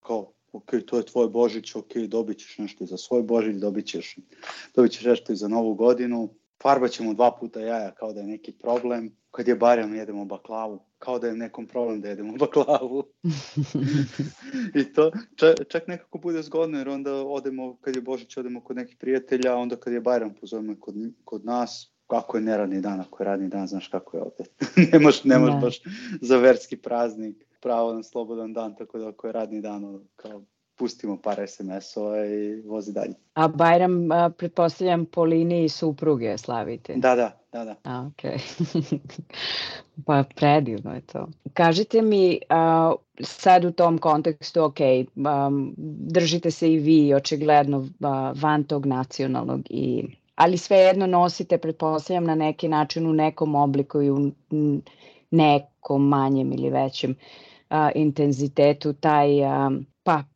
kao, 0.00 0.32
ok, 0.52 0.70
to 0.86 0.96
je 0.96 1.06
tvoj 1.06 1.28
Božić, 1.28 1.74
ok, 1.74 1.96
dobit 1.96 2.38
ćeš 2.38 2.58
nešto 2.58 2.84
i 2.84 2.86
za 2.86 2.96
svoj 2.96 3.22
Božić, 3.22 3.56
dobit 3.56 3.86
ćeš, 3.86 4.16
dobit 4.74 4.92
ćeš 4.92 5.04
nešto 5.04 5.32
i 5.32 5.36
za 5.36 5.48
novu 5.48 5.74
godinu, 5.74 6.34
farbat 6.62 6.90
ćemo 6.90 7.14
dva 7.14 7.30
puta 7.40 7.60
jaja 7.60 7.90
kao 7.90 8.12
da 8.12 8.20
je 8.20 8.26
neki 8.26 8.52
problem, 8.52 9.16
kad 9.30 9.48
je 9.48 9.56
barem 9.56 9.94
jedemo 9.94 10.24
baklavu, 10.24 10.80
kao 10.98 11.18
da 11.18 11.26
je 11.26 11.36
nekom 11.36 11.66
problem 11.66 12.00
da 12.00 12.08
jedemo 12.08 12.36
baklavu. 12.46 13.04
I 14.74 14.92
to 14.92 15.10
čak, 15.36 15.56
čak 15.68 15.86
nekako 15.86 16.18
bude 16.18 16.42
zgodno, 16.42 16.78
jer 16.78 16.88
onda 16.88 17.14
odemo, 17.14 17.76
kad 17.80 17.96
je 17.96 18.02
Božić, 18.02 18.36
odemo 18.36 18.60
kod 18.60 18.76
nekih 18.76 18.96
prijatelja, 18.96 19.56
onda 19.56 19.76
kad 19.76 19.92
je 19.92 20.00
Bajram 20.00 20.34
pozovemo 20.40 20.76
kod, 20.80 20.94
kod 21.24 21.44
nas, 21.44 21.92
kako 22.06 22.36
je 22.36 22.42
neradni 22.42 22.80
dan, 22.80 23.00
ako 23.00 23.22
je 23.22 23.26
radni 23.26 23.48
dan, 23.48 23.66
znaš 23.66 23.88
kako 23.88 24.16
je 24.16 24.22
ovde. 24.22 24.44
ne 24.92 24.98
možeš 24.98 25.24
ne 25.24 25.38
da. 25.38 25.58
baš 25.62 25.82
za 26.20 26.36
verski 26.36 26.76
praznik 26.76 27.46
pravo 27.60 27.94
na 27.94 28.02
slobodan 28.02 28.52
dan, 28.52 28.76
tako 28.76 28.98
da 28.98 29.08
ako 29.08 29.26
je 29.26 29.32
radni 29.32 29.60
dan, 29.60 30.00
kao 30.16 30.42
pustimo 30.80 31.16
par 31.16 31.48
SMS-ova 31.48 32.26
i 32.26 32.62
vozi 32.66 32.92
dalje. 32.92 33.14
A 33.34 33.48
Bajram, 33.48 34.12
a, 34.12 34.30
pretpostavljam, 34.30 35.04
po 35.06 35.24
liniji 35.24 35.68
supruge 35.68 36.38
slavite? 36.38 36.94
Da, 36.96 37.14
da, 37.16 37.30
da, 37.52 37.64
da. 37.64 37.74
A. 37.84 38.08
Okay. 38.08 38.38
pa 40.06 40.24
predivno 40.36 40.94
je 40.94 41.00
to. 41.00 41.28
Kažite 41.52 42.02
mi, 42.02 42.40
a, 42.48 42.92
sad 43.20 43.64
u 43.64 43.72
tom 43.72 43.98
kontekstu, 43.98 44.62
ok, 44.62 44.80
a, 44.80 45.50
držite 46.16 46.50
se 46.50 46.72
i 46.72 46.78
vi 46.78 47.14
očigledno 47.14 47.86
a, 48.00 48.32
van 48.36 48.64
tog 48.64 48.86
nacionalnog 48.86 49.60
i 49.70 50.04
ali 50.34 50.56
svejedno 50.56 51.06
nosite, 51.06 51.58
pretpostavljam, 51.58 52.24
na 52.24 52.34
neki 52.34 52.68
način 52.68 53.06
u 53.06 53.12
nekom 53.12 53.54
obliku 53.54 54.02
i 54.02 54.10
u 54.10 54.32
nekom 55.30 56.08
manjem 56.08 56.52
ili 56.52 56.70
većem 56.70 57.14
a, 57.68 57.90
intenzitetu 57.94 58.92
taj 58.92 59.44
a, 59.44 59.70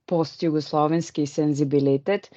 postjugoslovenski 0.06 1.26
senzibilitet. 1.26 2.30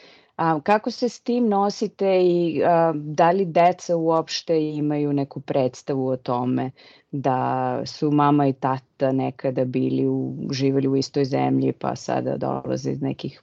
Kako 0.64 0.92
se 0.92 1.10
s 1.10 1.20
tim 1.20 1.48
nosite 1.50 2.20
i 2.24 2.62
da 2.94 3.32
li 3.32 3.46
deca 3.46 3.96
uopšte 3.96 4.60
imaju 4.62 5.14
neku 5.14 5.40
predstavu 5.40 6.08
o 6.08 6.18
tome 6.18 6.72
da 7.12 7.82
su 7.86 8.12
mama 8.12 8.48
i 8.48 8.54
tata 8.54 9.12
nekada 9.12 9.66
bili 9.66 10.08
u, 10.08 10.38
živeli 10.52 10.88
u 10.88 10.96
istoj 10.96 11.26
zemlji 11.26 11.72
pa 11.72 11.96
sada 11.96 12.38
dolaze 12.38 12.92
iz 12.92 13.02
nekih 13.02 13.42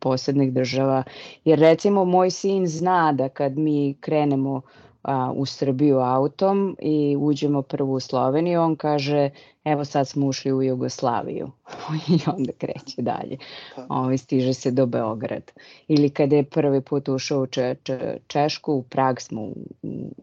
posebnih 0.00 0.52
država. 0.52 1.02
Jer 1.44 1.58
recimo 1.58 2.04
moj 2.04 2.30
sin 2.30 2.66
zna 2.66 3.12
da 3.12 3.28
kad 3.28 3.58
mi 3.58 3.96
krenemo 4.00 4.62
a, 5.06 5.32
u 5.36 5.46
Srbiju 5.46 5.98
autom 5.98 6.76
i 6.80 7.16
uđemo 7.20 7.62
prvo 7.62 7.94
u 7.94 8.00
Sloveniju, 8.00 8.60
on 8.60 8.76
kaže 8.76 9.30
evo 9.64 9.84
sad 9.84 10.08
smo 10.08 10.26
ušli 10.26 10.52
u 10.52 10.62
Jugoslaviju 10.62 11.50
i 12.08 12.18
onda 12.36 12.52
kreće 12.58 13.02
dalje. 13.02 13.38
Pa. 13.76 13.86
Ovo, 13.88 14.16
stiže 14.16 14.54
se 14.54 14.70
do 14.70 14.86
Beograda. 14.86 15.52
Ili 15.88 16.10
kada 16.10 16.36
je 16.36 16.44
prvi 16.44 16.80
put 16.80 17.08
ušao 17.08 17.42
u 17.42 17.46
Če, 17.46 17.74
Če, 17.82 18.18
Češku, 18.26 18.72
u 18.72 18.82
Prag 18.82 19.20
smo 19.20 19.42
u, 19.42 19.54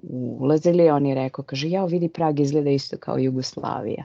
u, 0.02 0.38
ulazili, 0.40 0.90
on 0.90 1.06
je 1.06 1.16
rekao, 1.16 1.46
kaže, 1.46 1.70
ja 1.70 1.86
vidi 1.86 2.10
Prag 2.10 2.40
izgleda 2.40 2.70
isto 2.70 2.98
kao 2.98 3.18
Jugoslavija. 3.18 4.04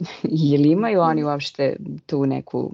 Je 0.22 0.58
li 0.58 0.70
imaju 0.70 1.00
oni 1.00 1.24
uopšte 1.24 1.76
tu 2.06 2.26
neku 2.26 2.72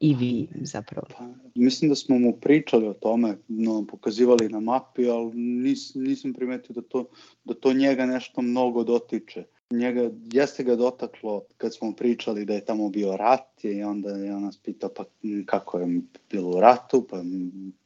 i 0.00 0.14
vi 0.14 0.48
zapravo? 0.62 1.06
Pa, 1.18 1.24
mislim 1.54 1.88
da 1.88 1.94
smo 1.94 2.18
mu 2.18 2.32
pričali 2.32 2.88
o 2.88 2.94
tome, 2.94 3.36
no, 3.48 3.86
pokazivali 3.90 4.48
na 4.48 4.60
mapi, 4.60 5.08
ali 5.08 5.30
nis, 5.34 5.94
nisam 5.94 6.32
primetio 6.32 6.74
da 6.74 6.82
to, 6.82 7.04
da 7.44 7.54
to 7.54 7.72
njega 7.72 8.06
nešto 8.06 8.42
mnogo 8.42 8.84
dotiče. 8.84 9.44
Njega, 9.70 10.10
jeste 10.32 10.64
ga 10.64 10.76
dotaklo 10.76 11.44
kad 11.56 11.74
smo 11.74 11.92
pričali 11.92 12.44
da 12.44 12.54
je 12.54 12.64
tamo 12.64 12.88
bio 12.88 13.16
rat 13.16 13.64
i 13.64 13.82
onda 13.82 14.10
je 14.10 14.34
on 14.34 14.42
nas 14.42 14.58
pitao 14.58 14.90
pa 14.96 15.04
kako 15.46 15.78
je 15.78 16.00
bilo 16.30 16.50
u 16.50 16.60
ratu, 16.60 17.06
pa, 17.10 17.22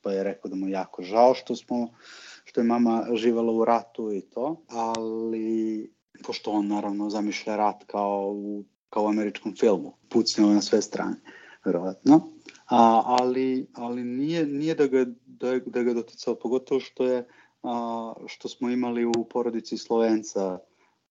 pa 0.03 0.13
je 0.13 0.25
rekao 0.25 0.49
da 0.49 0.57
mu 0.57 0.69
jako 0.69 1.03
žao 1.03 1.35
što 1.35 1.57
smo 1.57 1.89
što 2.45 2.61
je 2.61 2.65
mama 2.65 3.07
živala 3.15 3.53
u 3.53 3.65
ratu 3.65 4.13
i 4.13 4.21
to, 4.21 4.63
ali 4.69 5.91
pošto 6.27 6.51
on 6.51 6.67
naravno 6.67 7.11
zamišlja 7.11 7.57
rat 7.57 7.85
kao 7.87 8.33
u, 8.35 8.65
kao 8.91 9.05
u 9.05 9.09
američkom 9.09 9.57
filmu, 9.57 9.93
pucnjava 10.09 10.55
na 10.55 10.63
sve 10.63 10.83
strane 10.83 11.17
verovatno, 11.65 12.21
a, 12.67 13.03
ali, 13.05 13.67
ali 13.75 14.05
nije, 14.05 14.47
nije 14.47 14.75
da 14.75 14.87
ga, 14.87 15.05
da, 15.27 15.59
da 15.59 15.83
ga 15.83 15.95
doticao, 15.95 16.35
pogotovo 16.35 16.81
što 16.81 17.05
je 17.05 17.27
a, 17.63 18.13
što 18.27 18.49
smo 18.49 18.71
imali 18.71 19.05
u 19.05 19.25
porodici 19.31 19.79
Slovenca, 19.79 20.59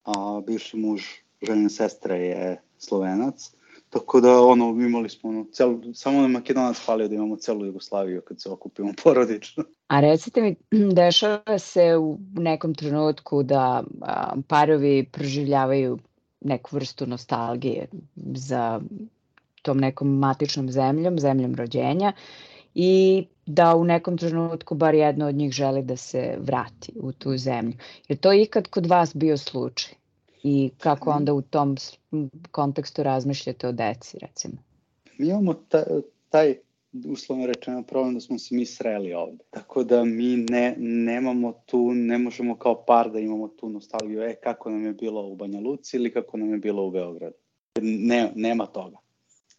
a, 0.04 0.42
bivši 0.48 0.77
muž 0.77 1.04
ženje 1.42 1.70
sestre 1.70 2.18
je 2.20 2.62
Slovenac, 2.77 3.51
tako 3.89 4.22
da 4.22 4.42
ono, 4.42 4.66
imali 4.70 5.10
smo 5.10 5.30
ono, 5.30 5.46
celu, 5.51 5.82
samo 5.94 6.22
na 6.22 6.27
Makedonac 6.27 6.77
falio 6.77 7.08
da 7.08 7.16
imamo 7.16 7.36
celu 7.36 7.66
Jugoslaviju 7.66 8.22
kad 8.22 8.42
se 8.42 8.50
okupimo 8.50 8.94
porodično. 9.04 9.63
A 9.88 10.00
recite 10.00 10.42
mi, 10.42 10.56
dešava 10.94 11.60
se 11.60 11.98
u 11.98 12.18
nekom 12.34 12.75
trenutku 12.75 13.44
da 13.44 13.84
a, 14.01 14.36
parovi 14.48 15.10
proživljavaju 15.12 16.00
neku 16.42 16.75
vrstu 16.75 17.06
nostalgije 17.06 17.88
za 18.16 18.82
tom 19.68 19.84
nekom 19.84 20.18
matičnom 20.20 20.72
zemljom, 20.72 21.20
zemljom 21.20 21.56
rođenja 21.56 22.14
i 22.76 23.26
da 23.46 23.76
u 23.76 23.84
nekom 23.86 24.18
trenutku 24.18 24.76
bar 24.76 24.96
jedno 24.96 25.28
od 25.28 25.36
njih 25.36 25.52
želi 25.52 25.82
da 25.82 25.96
se 25.98 26.38
vrati 26.40 26.94
u 26.96 27.12
tu 27.12 27.38
zemlju. 27.38 27.74
Je 28.08 28.16
to 28.16 28.34
ikad 28.34 28.68
kod 28.68 28.86
vas 28.86 29.16
bio 29.16 29.38
slučaj? 29.38 29.94
I 30.44 30.70
kako 30.78 31.10
onda 31.10 31.34
u 31.34 31.42
tom 31.42 31.76
kontekstu 32.52 33.04
razmišljate 33.04 33.68
o 33.68 33.72
deci, 33.72 34.18
recimo? 34.22 34.58
Mi 35.18 35.28
imamo 35.28 35.54
taj, 35.54 35.84
taj 36.30 36.56
uslovno 37.06 37.46
rečeno 37.46 37.84
problem 37.84 38.14
da 38.14 38.20
smo 38.20 38.40
se 38.40 38.56
mi 38.56 38.66
sreli 38.66 39.14
ovde. 39.14 39.44
Tako 39.50 39.84
da 39.84 40.04
mi 40.04 40.38
ne, 40.38 40.76
nemamo 40.78 41.54
tu, 41.66 41.92
ne 41.94 42.18
možemo 42.18 42.56
kao 42.56 42.86
par 42.86 43.12
da 43.12 43.20
imamo 43.20 43.48
tu 43.48 43.70
nostalgiju, 43.70 44.22
e 44.22 44.36
kako 44.44 44.70
nam 44.70 44.86
je 44.86 44.94
bilo 44.94 45.28
u 45.28 45.36
Banja 45.36 45.60
Luci 45.60 45.98
ili 45.98 46.14
kako 46.14 46.38
nam 46.38 46.52
je 46.52 46.58
bilo 46.58 46.88
u 46.88 46.92
Beogradu. 46.92 47.36
Ne, 47.82 48.32
nema 48.36 48.66
toga. 48.66 48.98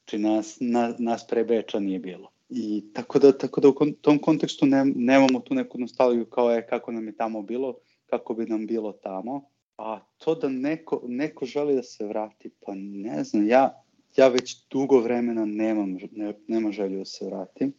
Znači 0.09 0.19
nas, 0.19 0.57
na, 0.61 0.95
nas 0.99 1.27
pre 1.27 1.45
Beča 1.45 1.79
nije 1.79 1.99
bilo. 1.99 2.31
I 2.49 2.85
tako 2.93 3.19
da, 3.19 3.39
tako 3.39 3.61
da 3.61 3.69
u 3.69 3.75
tom 4.01 4.19
kontekstu 4.19 4.67
ne, 4.67 4.85
nemamo 4.85 5.41
tu 5.41 5.55
neku 5.55 5.79
nostalgiju 5.79 6.27
kao 6.27 6.51
je 6.51 6.67
kako 6.67 6.93
nam 6.93 7.07
je 7.07 7.17
tamo 7.17 7.43
bilo, 7.43 7.75
kako 8.07 8.35
bi 8.35 8.47
nam 8.47 8.67
bilo 8.67 8.93
tamo. 8.93 9.45
A 9.79 10.01
to 10.19 10.35
da 10.35 10.49
neko, 10.49 11.03
neko 11.07 11.47
želi 11.47 11.75
da 11.75 11.83
se 11.83 12.07
vrati, 12.07 12.51
pa 12.61 12.73
ne 12.75 13.25
znam, 13.25 13.49
ja, 13.49 13.83
ja 14.17 14.29
već 14.29 14.57
dugo 14.71 15.01
vremena 15.01 15.45
nemam, 15.45 15.99
ne, 16.13 16.35
nema 16.47 16.73
želju 16.73 16.99
da 16.99 17.05
se 17.05 17.27
vratim. 17.27 17.73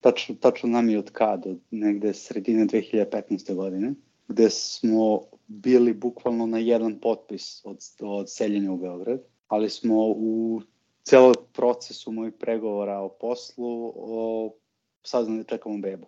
Tačno, 0.00 0.34
tačno 0.34 0.68
nam 0.68 0.88
je 0.88 0.98
od 0.98 1.10
kada, 1.10 1.50
od 1.50 1.60
negde 1.70 2.14
sredine 2.14 2.66
2015. 2.66 3.54
godine, 3.54 3.94
gde 4.28 4.50
smo 4.50 5.20
bili 5.46 5.92
bukvalno 5.92 6.46
na 6.46 6.58
jedan 6.58 6.98
potpis 7.00 7.60
od, 7.64 7.78
od 8.00 8.30
seljenja 8.30 8.72
u 8.72 8.76
Beograd, 8.76 9.20
ali 9.48 9.70
smo 9.70 9.96
u 10.06 10.60
celo 11.02 11.32
procesu 11.52 12.12
mojih 12.12 12.34
pregovora 12.40 12.98
o 12.98 13.08
poslu 13.08 13.92
o, 13.96 14.52
saznali 15.02 15.38
da 15.38 15.44
čekamo 15.44 15.78
bebu. 15.78 16.06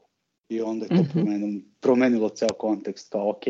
I 0.48 0.60
onda 0.60 0.84
je 0.84 0.88
to 0.88 0.94
mm 0.94 0.98
-hmm. 0.98 1.12
promenilo, 1.12 1.62
promenilo 1.80 2.28
ceo 2.28 2.48
kontekst, 2.48 3.12
kao 3.12 3.30
ok, 3.30 3.42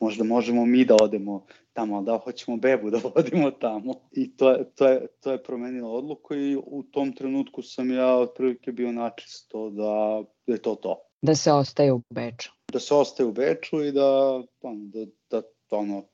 možda 0.00 0.24
možemo 0.24 0.66
mi 0.66 0.84
da 0.84 0.96
odemo 1.00 1.46
tamo, 1.72 1.96
ali 1.96 2.04
da 2.04 2.18
hoćemo 2.18 2.56
bebu 2.56 2.90
da 2.90 3.00
vodimo 3.14 3.50
tamo. 3.50 3.94
I 4.12 4.36
to 4.36 4.50
je, 4.50 4.70
to 4.74 4.88
je, 4.88 5.06
to 5.20 5.32
je 5.32 5.42
promenilo 5.42 5.92
odluku 5.92 6.34
i 6.34 6.56
u 6.56 6.82
tom 6.82 7.12
trenutku 7.12 7.62
sam 7.62 7.90
ja 7.90 8.16
otprilike 8.16 8.72
bio 8.72 8.92
načisto 8.92 9.70
da, 9.70 10.22
da 10.46 10.52
je 10.52 10.62
to 10.62 10.74
to. 10.74 11.00
Da 11.22 11.34
se 11.34 11.52
ostaje 11.52 11.92
u 11.92 12.00
Beču. 12.10 12.50
Da 12.72 12.80
se 12.80 12.94
ostaje 12.94 13.28
u 13.28 13.32
Beču 13.32 13.84
i 13.84 13.92
da, 13.92 14.42
da, 14.62 15.06
da, 15.30 15.42
da 15.70 15.76
ono, 15.76 16.04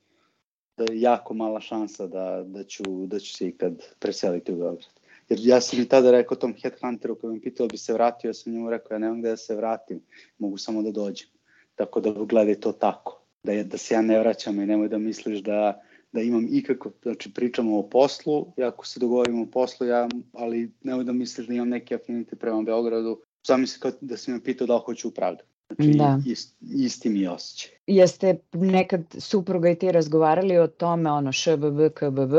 da 0.77 0.83
je 0.83 1.01
jako 1.01 1.33
mala 1.33 1.59
šansa 1.59 2.07
da, 2.07 2.43
da, 2.45 2.63
ću, 2.63 2.83
da 3.05 3.19
ću 3.19 3.33
se 3.33 3.47
ikad 3.47 3.83
preseliti 3.99 4.53
u 4.53 4.55
Beograd. 4.55 5.01
Jer 5.29 5.39
ja 5.41 5.61
sam 5.61 5.79
i 5.79 5.87
tada 5.87 6.11
rekao 6.11 6.37
tom 6.37 6.53
headhunteru 6.61 7.15
koji 7.15 7.33
mi 7.33 7.41
pitao 7.41 7.67
bi 7.67 7.77
se 7.77 7.93
vratio, 7.93 8.29
ja 8.29 8.33
sam 8.33 8.53
njemu 8.53 8.69
rekao 8.69 8.95
ja 8.95 8.99
nemam 8.99 9.19
gde 9.19 9.29
da 9.29 9.37
se 9.37 9.55
vratim, 9.55 10.01
mogu 10.37 10.57
samo 10.57 10.81
da 10.81 10.91
dođem. 10.91 11.27
Tako 11.75 11.99
da 11.99 12.11
gledaj 12.11 12.55
to 12.55 12.71
tako, 12.71 13.21
da, 13.43 13.51
je, 13.51 13.63
da 13.63 13.77
se 13.77 13.93
ja 13.93 14.01
ne 14.01 14.19
vraćam 14.19 14.59
i 14.59 14.65
nemoj 14.65 14.87
da 14.87 14.97
misliš 14.97 15.39
da, 15.39 15.81
da 16.11 16.21
imam 16.21 16.47
ikako, 16.51 16.91
znači 17.01 17.33
pričamo 17.33 17.79
o 17.79 17.89
poslu, 17.89 18.47
i 18.57 18.63
ako 18.63 18.87
se 18.87 18.99
dogovorimo 18.99 19.43
o 19.43 19.51
poslu, 19.51 19.87
ja, 19.87 20.09
ali 20.33 20.71
nemoj 20.83 21.03
da 21.03 21.11
misliš 21.11 21.47
da 21.47 21.53
imam 21.53 21.69
neki 21.69 21.95
afinite 21.95 22.35
prema 22.35 22.61
Beogradu, 22.61 23.21
zamisli 23.47 23.79
kao 23.79 23.91
da 24.01 24.17
si 24.17 24.31
me 24.31 24.43
pitao 24.43 24.67
da 24.67 24.75
li 24.75 24.81
hoću 24.85 25.07
u 25.07 25.11
Pravdu. 25.11 25.43
Znači, 25.75 25.97
da. 25.97 26.19
ist, 26.25 26.55
isti 26.61 27.09
mi 27.09 27.27
osjećaj. 27.27 27.71
Jeste 27.87 28.37
nekad 28.53 29.01
supruga 29.17 29.69
i 29.69 29.75
ti 29.75 29.91
razgovarali 29.91 30.57
o 30.57 30.67
tome, 30.67 31.11
ono, 31.11 31.31
ŠBB, 31.31 31.79
KBB, 31.93 32.33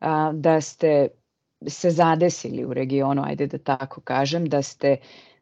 a, 0.00 0.32
da 0.34 0.60
ste 0.60 1.08
se 1.66 1.90
zadesili 1.90 2.64
u 2.64 2.74
regionu, 2.74 3.22
ajde 3.26 3.46
da 3.46 3.58
tako 3.58 4.00
kažem, 4.00 4.44
da 4.48 4.62
ste, 4.62 4.96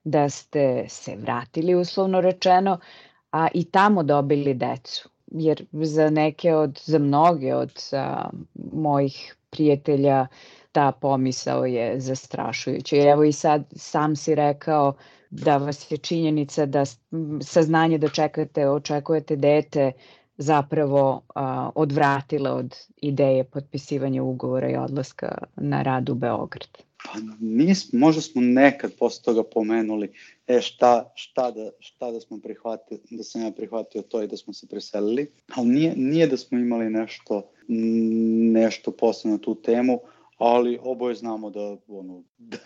da 0.05 0.29
ste 0.29 0.85
se 0.89 1.17
vratili 1.17 1.75
uslovno 1.75 2.21
rečeno, 2.21 2.79
a 3.33 3.49
i 3.55 3.65
tamo 3.65 4.03
dobili 4.03 4.55
decu. 4.55 5.09
Jer 5.27 5.65
za 5.73 6.11
neke 6.11 6.55
od, 6.55 6.81
za 6.85 6.99
mnoge 6.99 7.55
od 7.55 7.73
a, 7.93 8.29
mojih 8.73 9.37
prijatelja 9.51 10.27
ta 10.73 10.93
pomisao 10.93 11.67
je 11.67 12.01
zastrašujuća. 12.01 12.97
Evo 12.97 13.25
i 13.25 13.33
sad 13.33 13.65
sam 13.77 14.17
si 14.17 14.35
rekao 14.35 14.95
da 15.31 15.57
vas 15.57 15.91
je 15.91 15.99
činjenica 15.99 16.67
da 16.67 16.85
saznanje 17.43 17.99
da 17.99 18.09
čekate, 18.09 18.69
očekujete 18.69 19.37
dete 19.37 19.93
zapravo 20.39 21.23
a, 21.35 21.71
odvratile 21.75 22.51
od 22.51 22.77
ideje 22.97 23.45
potpisivanja 23.45 24.23
ugovora 24.23 24.71
i 24.71 24.77
odlaska 24.77 25.39
na 25.57 25.83
rad 25.83 26.09
u 26.09 26.15
Beograd? 26.15 26.69
Pa 27.05 27.19
nis, 27.41 27.93
možda 27.93 28.23
smo 28.23 28.41
nekad 28.41 28.93
posle 28.99 29.23
toga 29.25 29.43
pomenuli 29.43 30.13
e, 30.47 30.61
šta, 30.61 31.13
šta, 31.15 31.51
da, 31.51 31.71
šta 31.79 32.11
da 32.11 32.21
smo 32.21 32.41
prihvatili, 32.41 33.01
da 33.11 33.23
sam 33.23 33.43
ja 33.43 33.51
prihvatio 33.51 34.03
to 34.03 34.23
i 34.23 34.27
da 34.27 34.37
smo 34.37 34.53
se 34.53 34.67
preselili, 34.67 35.31
ali 35.57 35.69
nije, 35.69 35.93
nije 35.97 36.27
da 36.27 36.37
smo 36.37 36.59
imali 36.59 36.91
nešto, 36.91 37.43
nešto 38.53 38.91
posle 38.91 39.31
na 39.31 39.39
tu 39.39 39.55
temu, 39.55 40.01
ali 40.39 40.79
oboje 40.83 41.15
znamo 41.15 41.51
da, 41.51 41.77
ono, 41.89 42.23
da 42.39 42.59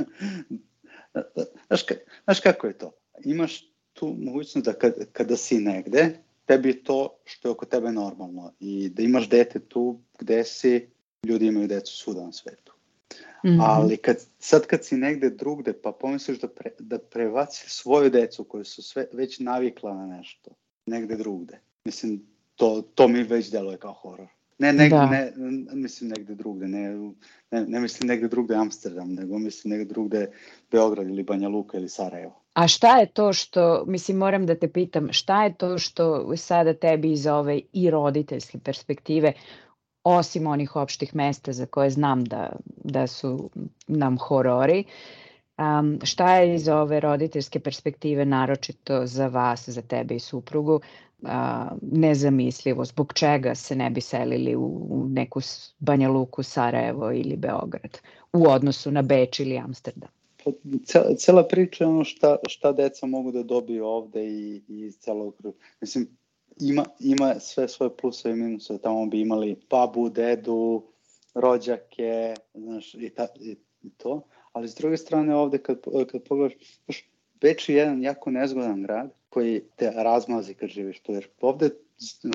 znaš, 1.66 1.84
znaš 2.24 2.40
kako 2.40 2.66
je 2.66 2.78
to? 2.78 2.92
Imaš 3.24 3.72
tu 3.92 4.16
mogućnost 4.18 4.66
da 4.66 4.72
kad, 4.72 4.94
kada 5.12 5.36
si 5.36 5.58
negde, 5.58 6.18
tebi 6.46 6.68
je 6.68 6.84
to 6.84 7.18
što 7.24 7.48
je 7.48 7.52
oko 7.52 7.66
tebe 7.66 7.92
normalno 7.92 8.52
i 8.60 8.88
da 8.88 9.02
imaš 9.02 9.28
dete 9.28 9.60
tu 9.60 10.00
gde 10.18 10.44
si, 10.44 10.88
ljudi 11.24 11.46
imaju 11.46 11.68
decu 11.68 11.96
svuda 11.96 12.24
na 12.24 12.32
svetu. 12.32 12.72
Mm 13.44 13.48
-hmm. 13.48 13.64
Ali 13.66 13.96
kad, 13.96 14.16
sad 14.38 14.66
kad 14.66 14.84
si 14.84 14.96
negde 14.96 15.30
drugde, 15.30 15.72
pa 15.72 15.92
pomisliš 15.92 16.38
da, 16.40 16.48
pre, 16.48 16.70
da 16.78 16.98
prevaci 16.98 17.70
svoju 17.70 18.10
decu 18.10 18.44
koji 18.44 18.64
su 18.64 18.82
sve, 18.82 19.06
već 19.12 19.38
navikla 19.38 19.94
na 19.94 20.06
nešto, 20.06 20.50
negde 20.86 21.16
drugde. 21.16 21.60
Mislim, 21.84 22.26
to, 22.56 22.82
to 22.94 23.08
mi 23.08 23.22
već 23.22 23.50
deluje 23.50 23.78
kao 23.78 23.92
horor. 23.92 24.28
Ne, 24.58 24.72
ne, 24.72 24.88
da. 24.88 25.06
ne, 25.06 25.32
mislim 25.74 26.10
negde 26.10 26.34
drugde, 26.34 26.68
ne, 26.68 27.12
ne, 27.50 27.66
ne 27.66 27.80
mislim 27.80 28.08
negde 28.08 28.28
drugde 28.28 28.54
Amsterdam, 28.54 29.14
nego 29.14 29.38
mislim 29.38 29.70
negde 29.70 29.84
drugde 29.84 30.30
Beograd 30.70 31.08
ili 31.08 31.22
Banja 31.22 31.48
Luka 31.48 31.78
ili 31.78 31.88
Sarajevo. 31.88 32.42
A 32.54 32.68
šta 32.68 32.98
je 32.98 33.06
to 33.06 33.32
što, 33.32 33.84
mislim 33.86 34.16
moram 34.16 34.46
da 34.46 34.54
te 34.54 34.68
pitam, 34.68 35.12
šta 35.12 35.44
je 35.44 35.54
to 35.54 35.78
što 35.78 36.36
sada 36.36 36.74
tebi 36.74 37.12
iz 37.12 37.26
ove 37.26 37.60
i 37.72 37.90
roditeljske 37.90 38.58
perspektive, 38.58 39.32
osim 40.04 40.46
onih 40.46 40.76
opštih 40.76 41.14
mesta 41.14 41.52
za 41.52 41.66
koje 41.66 41.90
znam 41.90 42.24
da, 42.24 42.56
da 42.84 43.06
su 43.06 43.50
nam 43.86 44.18
horori, 44.18 44.84
Um, 45.58 45.98
šta 46.02 46.36
je 46.36 46.54
iz 46.54 46.68
ove 46.68 47.00
roditeljske 47.00 47.60
perspektive 47.60 48.24
naročito 48.24 49.06
za 49.06 49.26
vas, 49.26 49.68
za 49.68 49.82
tebe 49.82 50.14
i 50.14 50.20
suprugu, 50.20 50.80
uh, 51.22 51.28
nezamislivo? 51.82 52.84
Zbog 52.84 53.12
čega 53.12 53.54
se 53.54 53.76
ne 53.76 53.90
bi 53.90 54.00
selili 54.00 54.56
u, 54.56 54.86
u 54.90 55.08
neku 55.08 55.40
Banja 55.78 56.08
Luku, 56.08 56.42
Sarajevo 56.42 57.12
ili 57.12 57.36
Beograd 57.36 57.98
u 58.32 58.48
odnosu 58.48 58.90
na 58.90 59.02
Beč 59.02 59.40
ili 59.40 59.58
Amsterdam? 59.58 60.08
Pa, 60.44 60.50
cela 61.18 61.44
priča 61.48 61.84
je 61.84 61.88
ono 61.88 62.04
šta, 62.04 62.36
šta 62.48 62.72
deca 62.72 63.06
mogu 63.06 63.32
da 63.32 63.42
dobiju 63.42 63.86
ovde 63.86 64.26
i, 64.26 64.62
i 64.68 64.80
iz 64.80 64.98
celog 64.98 65.34
Mislim, 65.80 66.08
ima, 66.60 66.84
ima 67.00 67.34
sve 67.40 67.68
svoje 67.68 67.96
pluse 67.96 68.30
i 68.30 68.34
minuse. 68.34 68.78
Tamo 68.78 69.06
bi 69.06 69.20
imali 69.20 69.56
babu, 69.70 70.08
dedu, 70.08 70.82
rođake, 71.34 72.34
znaš, 72.54 72.94
i, 72.94 73.10
ta, 73.10 73.26
i 73.40 73.56
to. 73.96 74.22
Ali 74.52 74.68
s 74.68 74.74
druge 74.74 74.96
strane 74.96 75.34
ovde 75.34 75.58
kad, 75.58 75.80
kad 76.12 76.22
pogledaš, 76.22 76.54
Beč 77.40 77.68
je 77.68 77.76
jedan 77.76 78.02
jako 78.02 78.30
nezgodan 78.30 78.82
grad 78.82 79.10
koji 79.28 79.62
te 79.76 79.90
razmazi 79.90 80.54
kad 80.54 80.68
živiš 80.68 81.00
tu, 81.00 81.12
jer 81.12 81.28
ovde 81.40 81.70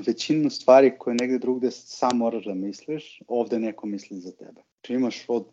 većinu 0.07 0.49
stvari 0.49 0.93
koje 0.99 1.15
negde 1.15 1.37
drugde 1.37 1.71
sam 1.71 2.17
moraš 2.17 2.45
da 2.45 2.53
misliš, 2.53 3.21
ovde 3.27 3.59
neko 3.59 3.87
misli 3.87 4.19
za 4.19 4.31
tebe. 4.31 4.61
Znači 4.73 4.93
imaš 4.93 5.25
od 5.27 5.45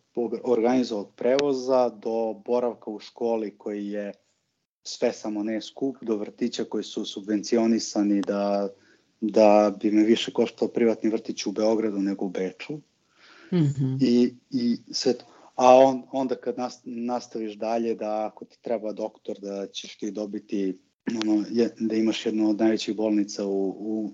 organizovanog 0.42 1.14
prevoza 1.16 1.88
do 1.88 2.42
boravka 2.44 2.90
u 2.90 2.98
školi 2.98 3.58
koji 3.58 3.88
je 3.88 4.12
sve 4.82 5.12
samo 5.12 5.42
ne 5.42 5.62
skup, 5.62 5.96
do 6.00 6.16
vrtića 6.16 6.64
koji 6.64 6.84
su 6.84 7.04
subvencionisani 7.04 8.20
da, 8.20 8.68
da 9.20 9.76
bi 9.80 9.90
me 9.90 10.02
više 10.02 10.32
koštao 10.32 10.68
privatni 10.68 11.10
vrtić 11.10 11.46
u 11.46 11.52
Beogradu 11.52 11.98
nego 11.98 12.24
u 12.24 12.28
Beču. 12.28 12.72
Mm 13.52 13.56
-hmm. 13.56 13.98
I, 14.00 14.34
i 14.50 14.78
sve 14.92 15.12
to. 15.18 15.33
A 15.54 15.74
on, 15.76 16.02
onda 16.12 16.34
kad 16.34 16.54
nastaviš 16.84 17.54
dalje 17.54 17.94
da 17.94 18.26
ako 18.26 18.44
ti 18.44 18.58
treba 18.62 18.92
doktor 18.92 19.38
da 19.38 19.66
ćeš 19.66 19.96
ti 19.96 20.10
dobiti 20.10 20.78
ono, 21.22 21.44
je, 21.50 21.74
da 21.80 21.94
imaš 21.94 22.26
jednu 22.26 22.50
od 22.50 22.58
najvećih 22.58 22.96
bolnica 22.96 23.46
u, 23.46 23.68
u, 23.68 24.10